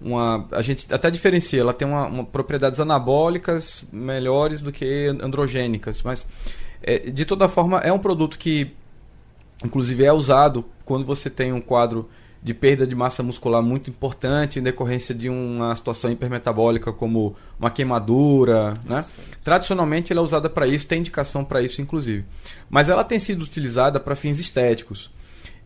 uma. 0.00 0.46
A 0.52 0.62
gente 0.62 0.92
até 0.92 1.10
diferencia, 1.10 1.60
ela 1.60 1.72
tem 1.72 1.88
uma, 1.88 2.06
uma 2.06 2.24
propriedades 2.24 2.78
anabólicas 2.78 3.84
melhores 3.90 4.60
do 4.60 4.70
que 4.70 5.06
androgênicas, 5.20 6.02
mas 6.02 6.26
é, 6.82 6.98
de 6.98 7.24
toda 7.24 7.48
forma 7.48 7.78
é 7.78 7.92
um 7.92 7.98
produto 7.98 8.38
que, 8.38 8.72
inclusive, 9.64 10.04
é 10.04 10.12
usado 10.12 10.64
quando 10.84 11.06
você 11.06 11.30
tem 11.30 11.52
um 11.52 11.60
quadro 11.60 12.08
de 12.42 12.52
perda 12.52 12.86
de 12.86 12.94
massa 12.94 13.22
muscular 13.22 13.62
muito 13.62 13.88
importante 13.88 14.58
em 14.58 14.62
decorrência 14.62 15.14
de 15.14 15.28
uma 15.28 15.74
situação 15.76 16.10
hipermetabólica 16.10 16.92
como 16.92 17.36
uma 17.58 17.70
queimadura, 17.70 18.74
né? 18.84 19.04
Tradicionalmente 19.44 20.12
ela 20.12 20.20
é 20.20 20.24
usada 20.24 20.50
para 20.50 20.66
isso, 20.66 20.86
tem 20.86 20.98
indicação 20.98 21.44
para 21.44 21.62
isso 21.62 21.80
inclusive. 21.80 22.24
Mas 22.68 22.88
ela 22.88 23.04
tem 23.04 23.18
sido 23.18 23.42
utilizada 23.42 24.00
para 24.00 24.16
fins 24.16 24.40
estéticos. 24.40 25.08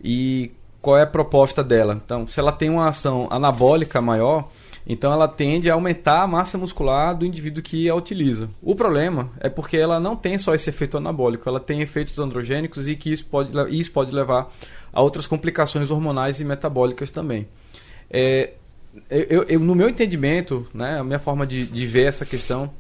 E 0.03 0.53
qual 0.83 0.99
é 0.99 1.03
a 1.03 1.07
proposta 1.07 1.65
dela? 1.65 2.01
Então, 2.05 2.29
se 2.29 2.39
ela 2.39 2.53
tem 2.53 2.69
uma 2.69 2.89
ação 2.89 3.27
anabólica 3.31 4.01
maior, 4.01 4.49
então 4.87 5.13
ela 5.13 5.27
tende 5.27 5.69
a 5.69 5.75
aumentar 5.75 6.23
a 6.23 6.27
massa 6.27 6.57
muscular 6.57 7.17
do 7.17 7.27
indivíduo 7.27 7.63
que 7.63 7.89
a 7.89 7.95
utiliza. 7.95 8.49
O 8.63 8.75
problema 8.75 9.31
é 9.41 9.49
porque 9.49 9.77
ela 9.77 9.99
não 9.99 10.15
tem 10.15 10.39
só 10.39 10.55
esse 10.55 10.71
efeito 10.71 10.97
anabólico, 10.97 11.49
ela 11.49 11.59
tem 11.59 11.81
efeitos 11.81 12.19
androgênicos 12.19 12.87
e 12.87 12.95
que 12.95 13.13
isso 13.13 13.27
pode, 13.27 13.53
isso 13.77 13.91
pode 13.91 14.13
levar 14.13 14.53
a 14.93 15.03
outras 15.03 15.27
complicações 15.27 15.91
hormonais 15.91 16.41
e 16.41 16.45
metabólicas 16.45 17.11
também. 17.11 17.49
É, 18.09 18.53
eu, 19.11 19.43
eu, 19.45 19.61
no 19.61 19.75
meu 19.75 19.89
entendimento, 19.89 20.67
né, 20.73 21.01
a 21.01 21.05
minha 21.05 21.19
forma 21.19 21.47
de, 21.47 21.67
de 21.67 21.87
ver 21.87 22.05
essa 22.05 22.25
questão 22.25 22.71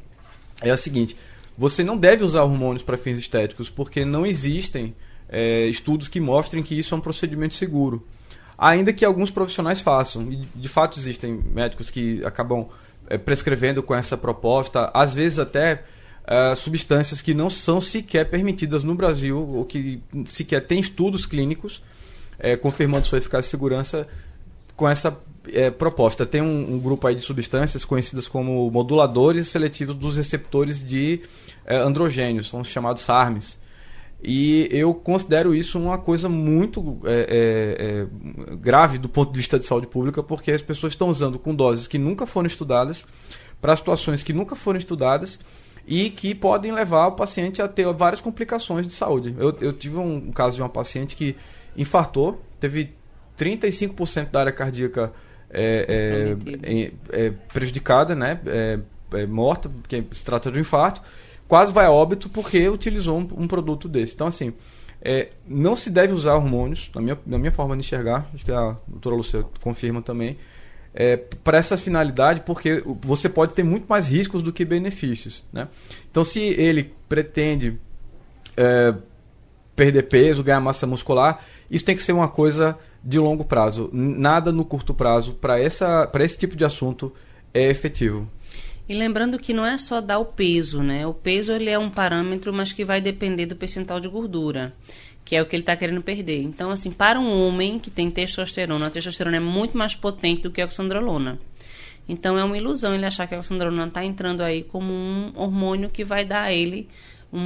é 0.63 0.71
a 0.71 0.77
seguinte: 0.77 1.17
você 1.59 1.83
não 1.83 1.97
deve 1.97 2.23
usar 2.23 2.43
hormônios 2.43 2.83
para 2.83 2.97
fins 2.97 3.19
estéticos, 3.19 3.69
porque 3.69 4.05
não 4.05 4.25
existem 4.25 4.95
é, 5.29 5.67
estudos 5.67 6.07
que 6.07 6.21
mostrem 6.21 6.63
que 6.63 6.79
isso 6.79 6.95
é 6.95 6.99
um 6.99 7.01
procedimento 7.01 7.55
seguro. 7.55 8.07
Ainda 8.59 8.93
que 8.93 9.05
alguns 9.05 9.31
profissionais 9.31 9.81
façam. 9.81 10.31
E 10.33 10.47
de 10.55 10.69
fato 10.69 10.99
existem 10.99 11.35
médicos 11.53 11.91
que 11.91 12.25
acabam 12.25 12.67
é, 13.09 13.19
prescrevendo 13.19 13.83
com 13.83 13.95
essa 13.95 14.17
proposta, 14.17 14.91
às 14.95 15.15
vezes 15.15 15.39
até 15.39 15.83
é, 16.27 16.55
substâncias 16.55 17.21
que 17.21 17.35
não 17.35 17.51
são 17.51 17.81
sequer 17.81 18.29
permitidas 18.29 18.83
no 18.83 18.95
Brasil, 18.95 19.39
ou 19.39 19.65
que 19.65 20.03
sequer 20.25 20.67
têm 20.67 20.81
estudos 20.81 21.27
clínicos 21.27 21.83
é, 22.39 22.57
confirmando 22.57 23.07
sua 23.07 23.19
eficácia 23.19 23.49
e 23.49 23.51
segurança 23.51 24.07
com 24.75 24.89
essa 24.89 25.17
é, 25.53 25.71
proposta. 25.71 26.27
Tem 26.27 26.43
um, 26.43 26.75
um, 26.75 26.79
grupo 26.79 27.07
aí 27.07 27.15
de 27.15 27.23
substâncias 27.23 27.85
conhecidas 27.85 28.29
como 28.29 28.71
moduladores 28.71 29.49
seletivos 29.49 29.95
dos 29.95 30.17
receptores 30.17 30.85
de 30.85 31.23
é, 31.65 31.77
androgênios, 31.77 32.49
são 32.49 32.61
os 32.61 32.69
chamados 32.69 33.03
SARMs. 33.03 33.59
E 34.23 34.69
eu 34.71 34.95
considero 34.95 35.55
isso 35.55 35.79
uma 35.79 35.99
coisa 35.99 36.29
muito 36.29 37.01
é, 37.05 38.07
é, 38.49 38.53
é, 38.53 38.57
grave 38.57 38.99
do 38.99 39.09
ponto 39.09 39.31
de 39.31 39.39
vista 39.39 39.59
de 39.59 39.67
saúde 39.67 39.87
pública, 39.87 40.23
porque 40.23 40.51
as 40.51 40.63
pessoas 40.63 40.95
estão 40.95 41.09
usando 41.09 41.39
com 41.39 41.55
doses 41.55 41.87
que 41.87 41.99
nunca 41.99 42.27
foram 42.27 42.47
estudadas, 42.47 43.07
para 43.61 43.77
situações 43.77 44.23
que 44.23 44.33
nunca 44.33 44.57
foram 44.57 44.79
estudadas 44.79 45.39
e 45.87 46.11
que 46.11 46.35
podem 46.35 46.73
levar 46.73 47.07
o 47.09 47.13
paciente 47.13 47.63
a 47.63 47.69
ter 47.69 47.91
várias 47.93 48.21
complicações 48.21 48.87
de 48.87 48.93
saúde. 48.93 49.35
Eu, 49.39 49.57
eu 49.61 49.73
tive 49.73 49.97
um, 49.97 50.33
caso 50.33 50.57
de 50.57 50.63
uma 50.63 50.69
paciente 50.69 51.15
que 51.15 51.37
infartou, 51.77 52.43
teve 52.59 52.95
35% 53.39 54.31
da 54.31 54.41
área 54.41 54.53
cardíaca 54.53 55.13
é, 55.51 56.35
é, 56.63 57.27
é, 57.27 57.31
prejudicada, 57.53 58.15
né? 58.15 58.41
Morta, 59.29 59.69
porque 59.69 60.05
se 60.13 60.25
trata 60.25 60.51
de 60.51 60.59
um 60.59 60.61
infarto, 60.61 61.01
quase 61.49 61.73
vai 61.73 61.87
a 61.87 61.91
óbito 61.91 62.29
porque 62.29 62.69
utilizou 62.69 63.19
um, 63.19 63.29
um 63.43 63.49
produto 63.49 63.89
desse. 63.89 64.15
Então, 64.15 64.27
assim, 64.27 64.53
é, 65.01 65.29
não 65.47 65.77
se 65.77 65.91
deve 65.91 66.13
usar 66.13 66.35
hormônios, 66.35 66.91
na 66.95 67.01
minha, 67.01 67.19
na 67.27 67.39
minha 67.39 67.53
forma 67.53 67.77
de 67.77 67.81
enxergar, 67.81 68.29
acho 68.35 68.45
que 68.45 68.53
a 68.53 68.77
doutora 68.87 69.17
Lucia 69.17 69.45
confirma 69.61 70.03
também, 70.03 70.37
para 71.45 71.59
essa 71.59 71.77
finalidade, 71.77 72.41
porque 72.41 72.83
você 73.03 73.29
pode 73.29 73.53
ter 73.53 73.63
muito 73.63 73.85
mais 73.87 74.09
riscos 74.09 74.43
do 74.43 74.51
que 74.51 74.65
benefícios. 74.65 75.45
Né? 75.53 75.69
Então, 76.11 76.25
se 76.25 76.41
ele 76.41 76.95
pretende 77.07 77.79
perder 79.77 80.05
peso, 80.05 80.43
ganhar 80.43 80.61
massa 80.61 80.87
muscular, 80.87 81.45
isso 81.71 81.85
tem 81.85 81.95
que 81.95 82.01
ser 82.01 82.13
uma 82.13 82.29
coisa 82.29 82.79
de 83.05 83.19
longo 83.19 83.45
prazo. 83.45 83.91
Nada 83.93 84.51
no 84.51 84.65
curto 84.65 84.95
prazo 84.95 85.35
para 85.35 85.61
esse 85.61 86.39
tipo 86.39 86.57
de 86.57 86.65
assunto 86.65 87.13
é 87.53 87.69
efetivo. 87.69 88.27
E 88.89 88.95
lembrando 88.95 89.39
que 89.39 89.53
não 89.53 89.67
é 89.67 89.77
só 89.79 90.01
dar 90.01 90.19
o 90.19 90.25
peso, 90.25 90.83
né? 90.83 91.07
O 91.07 91.13
peso 91.13 91.53
ele 91.53 91.69
é 91.69 91.79
um 91.79 91.91
parâmetro, 91.91 92.53
mas 92.53 92.73
que 92.73 92.85
vai 92.85 93.01
depender 93.01 93.47
do 93.47 93.57
percentual 93.57 93.99
de 93.99 94.09
gordura, 94.09 94.73
que 95.25 95.35
é 95.35 95.43
o 95.43 95.47
que 95.47 95.57
ele 95.57 95.63
está 95.63 95.77
querendo 95.77 96.03
perder. 96.03 96.41
Então, 96.43 96.71
assim, 96.71 96.93
para 96.93 97.19
um 97.19 97.47
homem 97.47 97.81
que 97.81 97.91
tem 97.91 98.11
testosterona, 98.11 98.87
a 98.87 98.91
testosterona 98.91 99.39
é 99.39 99.41
muito 99.41 99.77
mais 99.77 99.97
potente 99.97 100.43
do 100.43 100.53
que 100.53 100.63
a 100.63 100.65
oxandrolona. 100.65 101.39
Então, 102.09 102.39
é 102.39 102.45
uma 102.45 102.57
ilusão 102.57 102.95
ele 102.95 103.05
achar 103.05 103.27
que 103.27 103.35
a 103.35 103.39
oxandrolona 103.39 103.89
está 103.89 104.05
entrando 104.05 104.41
aí 104.43 104.63
como 104.63 104.93
um 104.93 105.33
hormônio 105.35 105.91
que 105.91 106.05
vai 106.05 106.25
dar 106.25 106.45
a 106.45 106.53
ele 106.53 106.89
um, 107.33 107.39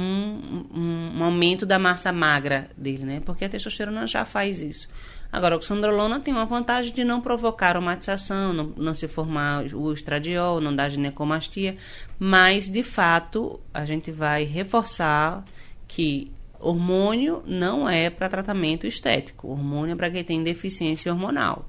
um, 0.73 1.11
um, 1.17 1.23
aumento 1.23 1.65
da 1.65 1.79
massa 1.79 2.11
magra 2.11 2.69
dele, 2.77 3.03
né? 3.03 3.21
Porque 3.25 3.45
a 3.45 3.49
testosterona 3.49 4.05
já 4.05 4.25
faz 4.25 4.61
isso. 4.61 4.87
Agora, 5.31 5.55
a 5.55 5.57
oxandrolona 5.57 6.19
tem 6.19 6.33
uma 6.33 6.45
vantagem 6.45 6.93
de 6.93 7.03
não 7.03 7.21
provocar 7.21 7.69
aromatização, 7.69 8.51
não, 8.51 8.65
não 8.75 8.93
se 8.93 9.07
formar 9.07 9.73
o 9.73 9.93
estradiol, 9.93 10.59
não 10.59 10.75
dar 10.75 10.89
ginecomastia, 10.89 11.77
mas, 12.19 12.67
de 12.67 12.83
fato, 12.83 13.59
a 13.73 13.85
gente 13.85 14.11
vai 14.11 14.43
reforçar 14.43 15.45
que 15.87 16.31
hormônio 16.59 17.41
não 17.45 17.87
é 17.87 18.09
para 18.09 18.29
tratamento 18.29 18.85
estético. 18.85 19.47
hormônio 19.47 19.93
é 19.93 19.95
para 19.95 20.11
quem 20.11 20.23
tem 20.23 20.43
deficiência 20.43 21.11
hormonal 21.11 21.65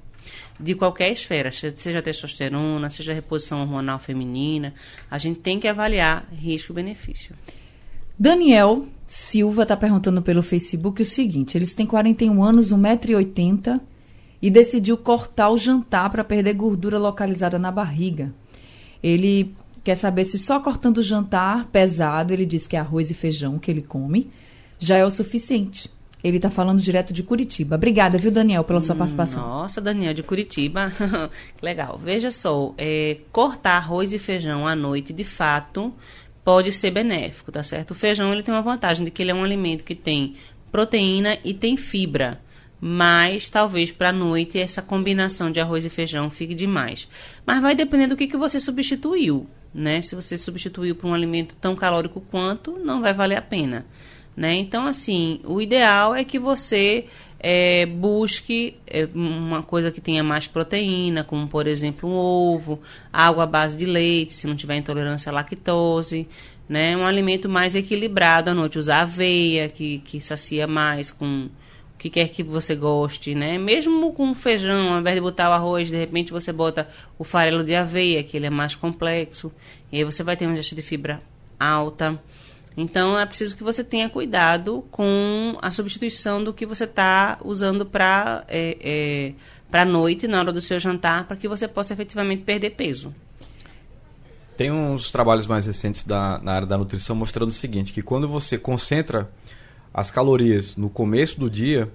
de 0.59 0.75
qualquer 0.75 1.11
esfera, 1.11 1.51
seja 1.53 2.01
testosterona, 2.01 2.89
seja 2.89 3.13
reposição 3.13 3.61
hormonal 3.61 3.99
feminina, 3.99 4.73
a 5.11 5.19
gente 5.19 5.41
tem 5.41 5.59
que 5.59 5.67
avaliar 5.67 6.29
risco-benefício. 6.33 7.35
Daniel 8.19 8.87
Silva 9.15 9.65
está 9.65 9.77
perguntando 9.77 10.23
pelo 10.23 10.43
Facebook 10.43 11.03
o 11.03 11.05
seguinte: 11.05 11.59
eles 11.59 11.75
têm 11.75 11.85
41 11.85 12.43
anos, 12.43 12.73
1,80m 12.73 13.79
e 14.41 14.51
decidiu 14.51 14.97
cortar 14.97 15.51
o 15.51 15.59
jantar 15.59 16.09
para 16.09 16.25
perder 16.25 16.55
gordura 16.55 16.99
localizada 16.99 17.59
na 17.59 17.71
barriga. 17.71 18.33
Ele 19.03 19.55
quer 19.85 19.97
saber 19.97 20.25
se 20.25 20.39
só 20.39 20.59
cortando 20.61 20.97
o 20.97 21.03
jantar 21.03 21.67
pesado, 21.67 22.33
ele 22.33 22.47
diz 22.47 22.67
que 22.67 22.75
é 22.75 22.79
arroz 22.79 23.11
e 23.11 23.15
feijão 23.15 23.59
que 23.59 23.71
ele 23.71 23.83
come, 23.83 24.31
já 24.79 24.97
é 24.97 25.05
o 25.05 25.11
suficiente. 25.11 25.91
Ele 26.25 26.37
está 26.39 26.49
falando 26.49 26.81
direto 26.81 27.13
de 27.13 27.23
Curitiba. 27.23 27.75
Obrigada, 27.75 28.17
viu, 28.17 28.31
Daniel, 28.31 28.65
pela 28.65 28.81
sua 28.81 28.95
hum, 28.95 28.99
participação. 28.99 29.43
Nossa, 29.43 29.79
Daniel, 29.79 30.15
de 30.15 30.23
Curitiba. 30.23 30.91
Legal. 31.61 31.99
Veja 32.03 32.31
só, 32.31 32.73
é, 32.79 33.19
cortar 33.31 33.77
arroz 33.77 34.15
e 34.15 34.19
feijão 34.19 34.67
à 34.67 34.75
noite, 34.75 35.13
de 35.13 35.25
fato, 35.25 35.93
pode 36.45 36.73
ser 36.73 36.91
benéfico, 36.91 37.53
tá 37.53 37.63
certo? 37.63 37.93
O 37.93 37.95
feijão 37.95 38.33
ele 38.33 38.43
tem 38.43 38.55
uma 38.55 38.63
vantagem 38.63 39.05
de 39.05 39.11
que 39.11 39.23
ele 39.23 39.31
é 39.31 39.35
um 39.35 39.45
alimento 39.45 39.85
que 39.85 39.95
tem 39.95 40.35
proteína 40.71 41.39
e 41.45 41.55
tem 41.55 41.77
fibra. 41.77 42.41
Mas 42.81 43.49
talvez 43.49 43.93
para 43.93 44.09
a 44.09 44.13
noite 44.13 44.59
essa 44.59 44.83
combinação 44.83 45.53
de 45.53 45.61
arroz 45.61 45.85
e 45.85 45.89
feijão 45.89 46.29
fique 46.29 46.55
demais. 46.55 47.07
Mas 47.47 47.63
vai 47.63 47.77
depender 47.77 48.09
do 48.09 48.17
que, 48.17 48.27
que 48.27 48.37
você 48.37 48.59
substituiu, 48.59 49.47
né? 49.73 50.01
Se 50.01 50.17
você 50.17 50.37
substituiu 50.37 50.97
por 50.97 51.09
um 51.09 51.15
alimento 51.15 51.55
tão 51.61 51.77
calórico 51.77 52.21
quanto, 52.21 52.79
não 52.81 53.01
vai 53.01 53.15
valer 53.15 53.37
a 53.37 53.43
pena. 53.43 53.87
Né? 54.37 54.55
Então, 54.55 54.87
assim, 54.87 55.41
o 55.45 55.61
ideal 55.61 56.15
é 56.15 56.25
que 56.25 56.39
você 56.39 57.05
é, 57.43 57.85
busque 57.87 58.77
é, 58.87 59.09
uma 59.13 59.63
coisa 59.63 59.91
que 59.91 60.01
tenha 60.01 60.23
mais 60.23 60.47
proteína, 60.47 61.25
como 61.25 61.49
por 61.49 61.67
exemplo 61.67 62.09
um 62.09 62.15
ovo, 62.15 62.81
água 63.13 63.43
à 63.43 63.47
base 63.47 63.77
de 63.77 63.85
leite, 63.85 64.33
se 64.33 64.47
não 64.47 64.55
tiver 64.55 64.77
intolerância 64.77 65.31
à 65.31 65.35
lactose, 65.35 66.29
né? 66.69 66.97
Um 66.97 67.05
alimento 67.05 67.49
mais 67.49 67.75
equilibrado 67.75 68.51
à 68.51 68.55
noite, 68.55 68.79
usar 68.79 69.01
aveia, 69.01 69.69
que, 69.69 69.99
que 69.99 70.21
sacia 70.21 70.69
mais 70.69 71.11
com 71.11 71.47
o 71.47 71.99
que 71.99 72.09
quer 72.09 72.29
que 72.29 72.45
você 72.45 72.77
goste, 72.77 73.35
né? 73.35 73.59
Mesmo 73.59 74.13
com 74.13 74.33
feijão, 74.37 74.93
ao 74.93 75.01
invés 75.01 75.17
de 75.17 75.21
botar 75.21 75.51
o 75.51 75.53
arroz, 75.53 75.91
de 75.91 75.97
repente 75.97 76.31
você 76.33 76.53
bota 76.53 76.87
o 77.19 77.25
farelo 77.25 77.65
de 77.65 77.75
aveia, 77.75 78.23
que 78.23 78.37
ele 78.37 78.47
é 78.47 78.51
mais 78.51 78.77
complexo, 78.77 79.53
e 79.91 79.97
aí 79.99 80.05
você 80.05 80.23
vai 80.23 80.37
ter 80.37 80.47
uma 80.47 80.53
ingestão 80.53 80.77
de 80.77 80.83
fibra 80.83 81.21
alta. 81.59 82.21
Então 82.77 83.19
é 83.19 83.27
preciso 83.27 83.57
que 83.57 83.63
você 83.63 83.85
tenha 83.85 84.09
cuidado 84.09 84.85
com 84.91 85.57
a 85.61 85.71
substituição 85.71 86.43
do 86.43 86.53
que 86.53 86.65
você 86.65 86.85
está 86.85 87.39
usando 87.45 87.85
para 87.85 88.45
é, 88.49 88.77
é, 88.81 89.33
para 89.71 89.85
noite 89.85 90.29
na 90.29 90.39
hora 90.39 90.53
do 90.53 90.61
seu 90.61 90.79
jantar, 90.79 91.27
para 91.27 91.37
que 91.37 91.49
você 91.49 91.67
possa 91.67 91.93
efetivamente 91.93 92.43
perder 92.43 92.71
peso. 92.71 93.15
Tem 94.57 94.71
uns 94.71 95.11
trabalhos 95.11 95.47
mais 95.47 95.67
recentes 95.67 96.05
da, 96.05 96.39
na 96.43 96.53
área 96.53 96.67
da 96.67 96.77
nutrição 96.77 97.17
mostrando 97.17 97.49
o 97.49 97.55
seguinte, 97.55 97.93
que 97.93 98.03
quando 98.03 98.29
você 98.29 98.59
concentra 98.59 99.31
as 99.93 100.11
calorias 100.11 100.77
no 100.77 100.91
começo 100.91 101.41
do 101.41 101.49
dia, 101.49 101.89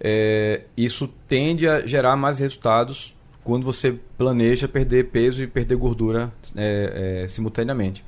é, 0.00 0.62
isso 0.76 1.06
tende 1.28 1.68
a 1.68 1.86
gerar 1.86 2.16
mais 2.16 2.38
resultados 2.38 3.14
quando 3.44 3.64
você 3.64 3.98
planeja 4.18 4.66
perder 4.66 5.10
peso 5.10 5.42
e 5.42 5.46
perder 5.46 5.76
gordura 5.76 6.32
é, 6.56 7.22
é, 7.24 7.28
simultaneamente. 7.28 8.04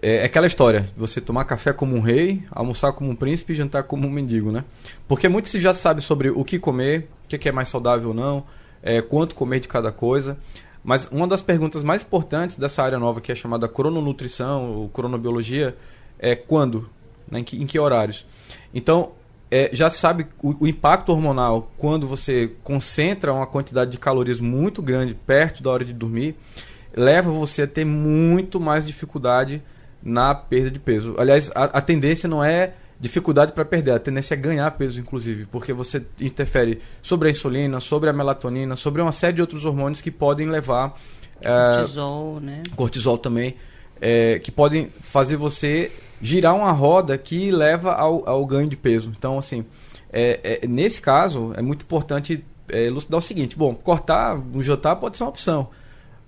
É, 0.00 0.16
é 0.16 0.24
aquela 0.24 0.46
história, 0.46 0.88
você 0.96 1.20
tomar 1.20 1.44
café 1.44 1.72
como 1.72 1.96
um 1.96 2.00
rei, 2.00 2.42
almoçar 2.50 2.92
como 2.92 3.10
um 3.10 3.16
príncipe 3.16 3.52
e 3.52 3.56
jantar 3.56 3.84
como 3.84 4.06
um 4.06 4.10
mendigo, 4.10 4.50
né? 4.50 4.64
Porque 5.08 5.28
muito 5.28 5.48
se 5.48 5.60
já 5.60 5.74
sabe 5.74 6.00
sobre 6.00 6.30
o 6.30 6.44
que 6.44 6.58
comer, 6.58 7.08
o 7.24 7.28
que 7.28 7.48
é 7.48 7.52
mais 7.52 7.68
saudável 7.68 8.08
ou 8.08 8.14
não, 8.14 8.44
é, 8.82 9.00
quanto 9.00 9.34
comer 9.34 9.60
de 9.60 9.68
cada 9.68 9.90
coisa. 9.90 10.36
Mas 10.82 11.08
uma 11.10 11.26
das 11.26 11.40
perguntas 11.40 11.82
mais 11.82 12.02
importantes 12.02 12.58
dessa 12.58 12.82
área 12.82 12.98
nova, 12.98 13.20
que 13.20 13.32
é 13.32 13.34
chamada 13.34 13.66
crononutrição 13.66 14.70
ou 14.72 14.88
cronobiologia, 14.90 15.74
é 16.18 16.36
quando? 16.36 16.90
Né? 17.30 17.40
Em, 17.40 17.44
que, 17.44 17.62
em 17.62 17.66
que 17.66 17.78
horários? 17.78 18.26
Então, 18.74 19.12
é, 19.50 19.70
já 19.72 19.88
sabe 19.88 20.26
o, 20.42 20.64
o, 20.64 20.68
impacto 20.68 21.10
hormonal 21.10 21.70
quando 21.78 22.06
você 22.06 22.52
concentra 22.62 23.32
uma 23.32 23.46
quantidade 23.46 23.92
de 23.92 23.98
calorias 23.98 24.40
muito 24.40 24.82
grande 24.82 25.14
perto 25.14 25.62
da 25.62 25.70
hora 25.70 25.84
de 25.84 25.92
dormir, 25.92 26.36
leva 26.94 27.30
você 27.30 27.62
a 27.62 27.66
ter 27.66 27.84
muito 27.84 28.60
mais 28.60 28.86
dificuldade 28.86 29.62
na 30.04 30.34
perda 30.34 30.70
de 30.70 30.78
peso. 30.78 31.14
Aliás, 31.18 31.50
a, 31.54 31.64
a 31.64 31.80
tendência 31.80 32.28
não 32.28 32.44
é 32.44 32.74
dificuldade 33.00 33.52
para 33.52 33.64
perder, 33.64 33.92
a 33.92 33.98
tendência 33.98 34.34
é 34.34 34.36
ganhar 34.36 34.70
peso, 34.72 35.00
inclusive, 35.00 35.46
porque 35.46 35.72
você 35.72 36.04
interfere 36.20 36.80
sobre 37.02 37.28
a 37.28 37.30
insulina, 37.30 37.80
sobre 37.80 38.08
a 38.08 38.12
melatonina, 38.12 38.76
sobre 38.76 39.02
uma 39.02 39.12
série 39.12 39.34
de 39.34 39.40
outros 39.40 39.64
hormônios 39.64 40.00
que 40.00 40.10
podem 40.10 40.48
levar. 40.48 40.94
Cortisol, 41.42 42.38
é, 42.38 42.40
né? 42.40 42.62
Cortisol 42.76 43.18
também, 43.18 43.56
é, 44.00 44.38
que 44.38 44.50
podem 44.50 44.90
fazer 45.00 45.36
você 45.36 45.90
girar 46.22 46.54
uma 46.54 46.72
roda 46.72 47.18
que 47.18 47.50
leva 47.50 47.92
ao, 47.92 48.28
ao 48.28 48.46
ganho 48.46 48.68
de 48.68 48.76
peso. 48.76 49.12
Então, 49.16 49.38
assim, 49.38 49.64
é, 50.12 50.60
é 50.62 50.66
nesse 50.66 51.00
caso, 51.00 51.52
é 51.56 51.62
muito 51.62 51.82
importante 51.82 52.44
é, 52.68 52.84
elucidar 52.84 53.18
o 53.18 53.22
seguinte: 53.22 53.56
bom, 53.56 53.74
cortar 53.74 54.38
no 54.38 54.62
jantar 54.62 54.96
pode 54.96 55.16
ser 55.16 55.24
uma 55.24 55.30
opção. 55.30 55.68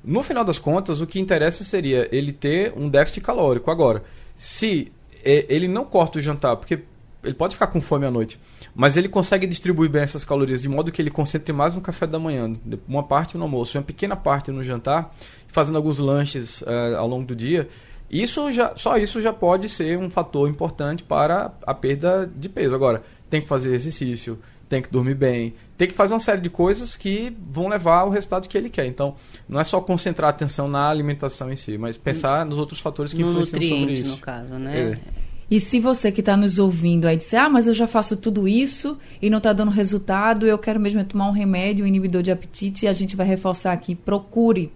No 0.07 0.23
final 0.23 0.45
das 0.45 0.57
contas, 0.57 1.01
o 1.01 1.07
que 1.07 1.19
interessa 1.19 1.65
seria 1.65 2.09
ele 2.13 2.33
ter 2.33 2.73
um 2.77 2.89
déficit 2.89 3.21
calórico. 3.21 3.73
Agora, 3.73 4.05
se 4.37 4.93
é, 5.25 5.45
ele 5.49 5.67
não 5.67 5.85
corta 5.85 6.21
o 6.21 6.23
jantar, 6.23 6.57
porque 6.57 6.85
ele 7.25 7.35
pode 7.35 7.55
ficar 7.57 7.67
com 7.67 7.81
fome 7.81 8.07
à 8.07 8.11
noite, 8.11 8.39
mas 8.73 8.97
ele 8.97 9.09
consegue 9.09 9.49
distribuir 9.49 9.91
bem 9.91 10.03
essas 10.03 10.23
calorias 10.23 10.63
de 10.63 10.69
modo 10.69 10.93
que 10.93 11.03
ele 11.03 11.11
concentre 11.11 11.53
mais 11.53 11.75
no 11.75 11.81
café 11.81 12.07
da 12.07 12.21
manhã, 12.21 12.55
uma 12.87 13.03
parte 13.03 13.37
no 13.37 13.43
almoço, 13.43 13.77
uma 13.77 13.83
pequena 13.83 14.15
parte 14.15 14.53
no 14.53 14.63
jantar, 14.63 15.13
fazendo 15.49 15.75
alguns 15.75 15.99
lanches 15.99 16.61
uh, 16.63 16.97
ao 16.99 17.09
longo 17.09 17.27
do 17.27 17.35
dia. 17.35 17.69
Isso 18.09 18.53
já, 18.53 18.77
só 18.77 18.97
isso 18.97 19.21
já 19.21 19.33
pode 19.33 19.69
ser 19.69 19.99
um 19.99 20.09
fator 20.09 20.49
importante 20.49 21.03
para 21.03 21.53
a 21.67 21.75
perda 21.75 22.31
de 22.33 22.49
peso. 22.49 22.77
Agora, 22.77 23.03
tem 23.29 23.41
que 23.41 23.49
fazer 23.49 23.75
exercício, 23.75 24.39
tem 24.69 24.83
que 24.83 24.91
dormir 24.91 25.15
bem, 25.15 25.55
tem 25.77 25.87
que 25.87 25.95
fazer 25.95 26.13
uma 26.15 26.21
série 26.21 26.41
de 26.41 26.51
coisas 26.51 26.97
que 26.97 27.35
vão 27.51 27.69
levar 27.69 28.01
ao 28.01 28.11
resultado 28.11 28.49
que 28.49 28.59
ele 28.59 28.69
quer. 28.69 28.87
Então, 28.87 29.15
não 29.49 29.61
é 29.61 29.65
só 29.65 29.81
concentrar 29.81 30.29
a 30.29 30.31
atenção 30.31 30.69
na 30.69 30.89
alimentação 30.89 31.53
em 31.53 31.57
si, 31.57 31.79
mas 31.79 31.97
pensar 31.97 32.45
nos 32.45 32.59
outros 32.59 32.81
fatores 32.81 33.13
que 33.13 33.23
no 33.23 33.31
influenciam 33.31 33.79
sobre 33.79 33.93
isso. 33.93 34.11
no 34.11 34.17
caso, 34.19 34.55
né? 34.55 34.93
É. 34.93 35.27
E 35.49 35.61
se 35.61 35.79
você 35.79 36.11
que 36.11 36.21
está 36.21 36.37
nos 36.37 36.59
ouvindo 36.59 37.07
aí 37.07 37.17
disser, 37.17 37.41
ah, 37.41 37.49
mas 37.49 37.69
eu 37.69 37.75
já 37.75 37.87
faço 37.87 38.17
tudo 38.17 38.49
isso 38.49 38.99
e 39.23 39.31
não 39.31 39.39
está 39.39 39.53
dando 39.53 39.71
resultado, 39.71 40.45
eu 40.45 40.59
quero 40.59 40.81
mesmo 40.81 41.05
tomar 41.05 41.29
um 41.29 41.33
remédio, 41.33 41.85
um 41.85 41.89
inibidor 41.89 42.21
de 42.21 42.33
apetite, 42.33 42.85
e 42.85 42.89
a 42.89 42.93
gente 42.93 43.15
vai 43.15 43.27
reforçar 43.27 43.73
aqui, 43.73 43.95
procure 43.95 44.73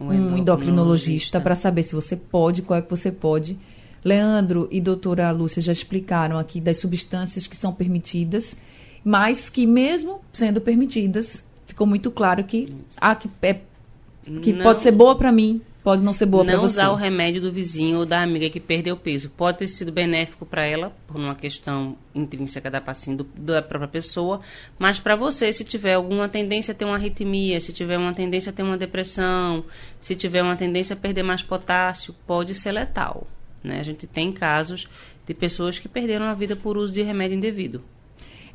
um, 0.00 0.36
endocrinologista 0.36 1.40
para 1.40 1.56
saber 1.56 1.82
se 1.82 1.94
você 1.94 2.14
pode, 2.14 2.62
qual 2.62 2.78
é 2.78 2.82
que 2.82 2.90
você 2.90 3.10
pode. 3.10 3.58
Leandro 4.04 4.68
e 4.70 4.80
doutora 4.80 5.30
Lúcia 5.32 5.60
já 5.60 5.72
explicaram 5.72 6.38
aqui 6.38 6.60
das 6.60 6.76
substâncias 6.76 7.48
que 7.48 7.56
são 7.56 7.72
permitidas 7.72 8.56
mas 9.04 9.48
que 9.48 9.66
mesmo 9.66 10.20
sendo 10.32 10.60
permitidas, 10.60 11.44
ficou 11.66 11.86
muito 11.86 12.10
claro 12.10 12.44
que, 12.44 12.74
ah, 12.96 13.14
que, 13.14 13.28
é, 13.42 13.60
que 14.42 14.52
não, 14.52 14.62
pode 14.62 14.82
ser 14.82 14.92
boa 14.92 15.16
para 15.16 15.32
mim, 15.32 15.60
pode 15.82 16.02
não 16.02 16.12
ser 16.12 16.26
boa 16.26 16.44
para 16.44 16.54
você. 16.54 16.58
Não 16.58 16.64
usar 16.64 16.90
o 16.90 16.94
remédio 16.94 17.40
do 17.40 17.50
vizinho 17.50 17.98
ou 17.98 18.06
da 18.06 18.22
amiga 18.22 18.48
que 18.48 18.60
perdeu 18.60 18.96
peso. 18.96 19.30
Pode 19.30 19.58
ter 19.58 19.66
sido 19.66 19.90
benéfico 19.90 20.46
para 20.46 20.64
ela, 20.64 20.92
por 21.06 21.16
uma 21.16 21.34
questão 21.34 21.96
intrínseca 22.14 22.70
da 22.70 22.80
paciente, 22.80 23.26
da 23.36 23.60
própria 23.60 23.88
pessoa, 23.88 24.40
mas 24.78 25.00
para 25.00 25.16
você, 25.16 25.52
se 25.52 25.64
tiver 25.64 25.94
alguma 25.94 26.28
tendência 26.28 26.72
a 26.72 26.74
ter 26.74 26.84
uma 26.84 26.94
arritmia, 26.94 27.58
se 27.60 27.72
tiver 27.72 27.98
uma 27.98 28.14
tendência 28.14 28.50
a 28.50 28.52
ter 28.52 28.62
uma 28.62 28.78
depressão, 28.78 29.64
se 30.00 30.14
tiver 30.14 30.42
uma 30.42 30.56
tendência 30.56 30.94
a 30.94 30.96
perder 30.96 31.22
mais 31.22 31.42
potássio, 31.42 32.14
pode 32.26 32.54
ser 32.54 32.72
letal. 32.72 33.26
Né? 33.62 33.80
A 33.80 33.82
gente 33.82 34.06
tem 34.06 34.32
casos 34.32 34.88
de 35.26 35.34
pessoas 35.34 35.78
que 35.78 35.88
perderam 35.88 36.26
a 36.26 36.34
vida 36.34 36.56
por 36.56 36.76
uso 36.76 36.92
de 36.92 37.02
remédio 37.02 37.36
indevido. 37.36 37.82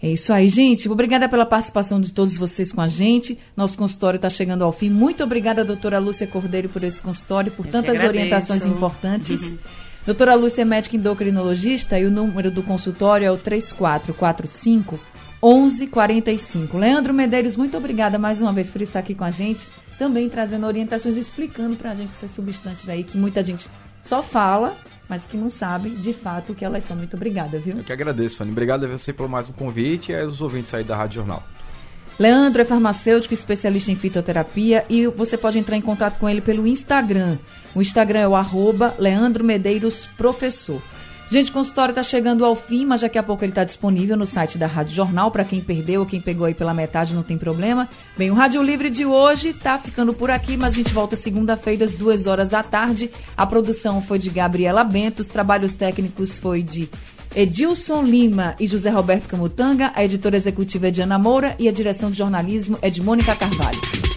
É 0.02 0.10
isso 0.10 0.32
aí, 0.32 0.48
gente. 0.48 0.88
Obrigada 0.90 1.28
pela 1.28 1.46
participação 1.46 2.00
de 2.00 2.14
todos 2.14 2.38
vocês 2.38 2.72
com 2.72 2.82
a 2.82 2.88
gente. 2.88 3.38
Nosso 3.56 3.78
consultório 3.78 4.18
está 4.18 4.30
chegando 4.30 4.64
ao 4.64 4.72
fim. 4.72 4.90
Muito 4.90 5.24
obrigada, 5.24 5.66
doutora 5.66 5.98
Lúcia 5.98 6.28
Cordeiro, 6.28 6.70
por 6.70 6.84
esse 6.84 7.02
consultório, 7.02 7.52
por 7.52 7.66
Eu 7.66 7.72
tantas 7.72 8.00
orientações 8.02 8.66
importantes. 8.66 9.42
Uhum. 9.52 9.58
Doutora 10.08 10.36
Lúcia 10.36 10.62
é 10.62 10.66
médica 10.66 10.96
endocrinologista 10.96 12.00
e 12.00 12.06
o 12.06 12.10
número 12.10 12.50
do 12.50 12.64
consultório 12.64 13.26
é 13.26 13.32
o 13.32 13.36
3445 13.36 14.98
1145. 15.44 16.78
Leandro 16.78 17.14
Medeiros, 17.14 17.58
muito 17.58 17.76
obrigada 17.76 18.18
mais 18.18 18.40
uma 18.40 18.54
vez 18.54 18.72
por 18.72 18.82
estar 18.82 19.00
aqui 19.00 19.14
com 19.14 19.26
a 19.26 19.32
gente, 19.32 19.68
também 20.00 20.30
trazendo 20.30 20.66
orientações, 20.66 21.18
explicando 21.18 21.76
para 21.76 21.92
a 21.92 21.96
gente 21.96 22.08
essas 22.08 22.32
substâncias 22.32 22.88
aí 22.88 23.04
que 23.04 23.18
muita 23.18 23.44
gente 23.44 23.70
só 24.02 24.24
fala, 24.24 24.74
mas 25.10 25.26
que 25.26 25.38
não 25.38 25.50
sabe 25.50 25.89
de 25.89 26.13
fato 26.13 26.52
o 26.52 26.56
que 26.56 26.65
elas 26.65 26.84
são. 26.84 26.98
Muito 26.98 27.15
obrigada, 27.15 27.58
viu? 27.60 27.78
Eu 27.78 27.84
que 27.84 27.93
agradeço, 27.93 28.38
Fanny. 28.38 28.52
Obrigado 28.52 28.86
a 28.86 28.88
você 28.88 29.13
por 29.13 29.28
mais 29.28 29.50
um 29.50 29.54
convite 29.54 30.12
e 30.12 30.20
aos 30.20 30.41
ouvintes 30.41 30.74
aí 30.74 30.84
da 30.84 30.96
Rádio 30.96 31.15
Jornal. 31.15 31.43
Leandro 32.20 32.62
é 32.62 32.65
farmacêutico, 32.65 33.34
especialista 33.34 33.91
em 33.91 33.96
fitoterapia 33.96 34.84
e 34.89 35.06
você 35.06 35.38
pode 35.38 35.60
entrar 35.60 35.78
em 35.78 35.82
contato 35.82 36.17
com 36.17 36.28
ele 36.28 36.41
pelo 36.41 36.65
Instagram. 36.65 37.38
O 37.76 37.82
Instagram 37.82 38.20
é 38.22 38.28
o 38.28 38.36
arroba 38.36 38.96
Leandro 38.98 39.43
Medeiros 39.43 40.08
Professor. 40.17 40.82
Gente, 41.30 41.50
o 41.50 41.54
consultório 41.54 41.92
está 41.92 42.04
chegando 42.04 42.46
ao 42.46 42.56
fim, 42.56 42.86
mas 42.86 43.02
daqui 43.02 43.18
a 43.18 43.24
pouco 43.24 43.44
ele 43.44 43.52
está 43.52 43.66
disponível 43.66 44.16
no 44.16 44.26
site 44.26 44.58
da 44.58 44.66
Rádio 44.66 44.96
Jornal. 44.96 45.30
Para 45.30 45.44
quem 45.44 45.60
perdeu 45.60 46.02
ou 46.02 46.06
quem 46.06 46.22
pegou 46.22 46.46
aí 46.46 46.54
pela 46.54 46.74
metade, 46.74 47.13
não 47.13 47.22
tem 47.22 47.38
problema. 47.38 47.90
Bem, 48.18 48.32
o 48.32 48.34
Rádio 48.34 48.63
Livre 48.63 48.90
de 48.90 49.06
hoje 49.06 49.50
está 49.50 49.78
ficando 49.78 50.13
por 50.13 50.32
aqui, 50.32 50.56
mas 50.56 50.74
a 50.74 50.78
gente 50.78 50.94
volta 50.94 51.18
segunda-feira 51.18 51.84
às 51.84 51.92
duas 51.92 52.28
horas 52.28 52.50
da 52.50 52.63
tarde. 52.63 53.12
A 53.36 53.46
produção 53.46 54.02
foi 54.02 54.20
de 54.20 54.30
Gabriela 54.30 54.86
Bento, 54.86 55.20
os 55.20 55.28
trabalhos 55.28 55.76
técnicos 55.76 56.40
foi 56.40 56.63
de 56.63 56.90
Edilson 57.36 58.04
Lima 58.04 58.56
e 58.58 58.66
José 58.66 58.90
Roberto 58.90 59.28
Camutanga, 59.28 59.92
a 59.94 60.04
editora 60.06 60.38
executiva 60.38 60.88
é 60.88 60.92
de 60.92 61.02
Ana 61.02 61.20
Moura 61.20 61.56
e 61.60 61.68
a 61.68 61.72
direção 61.74 62.10
de 62.10 62.18
jornalismo 62.18 62.80
é 62.82 62.90
de 62.90 63.02
Mônica 63.02 63.36
Carvalho. 63.36 64.16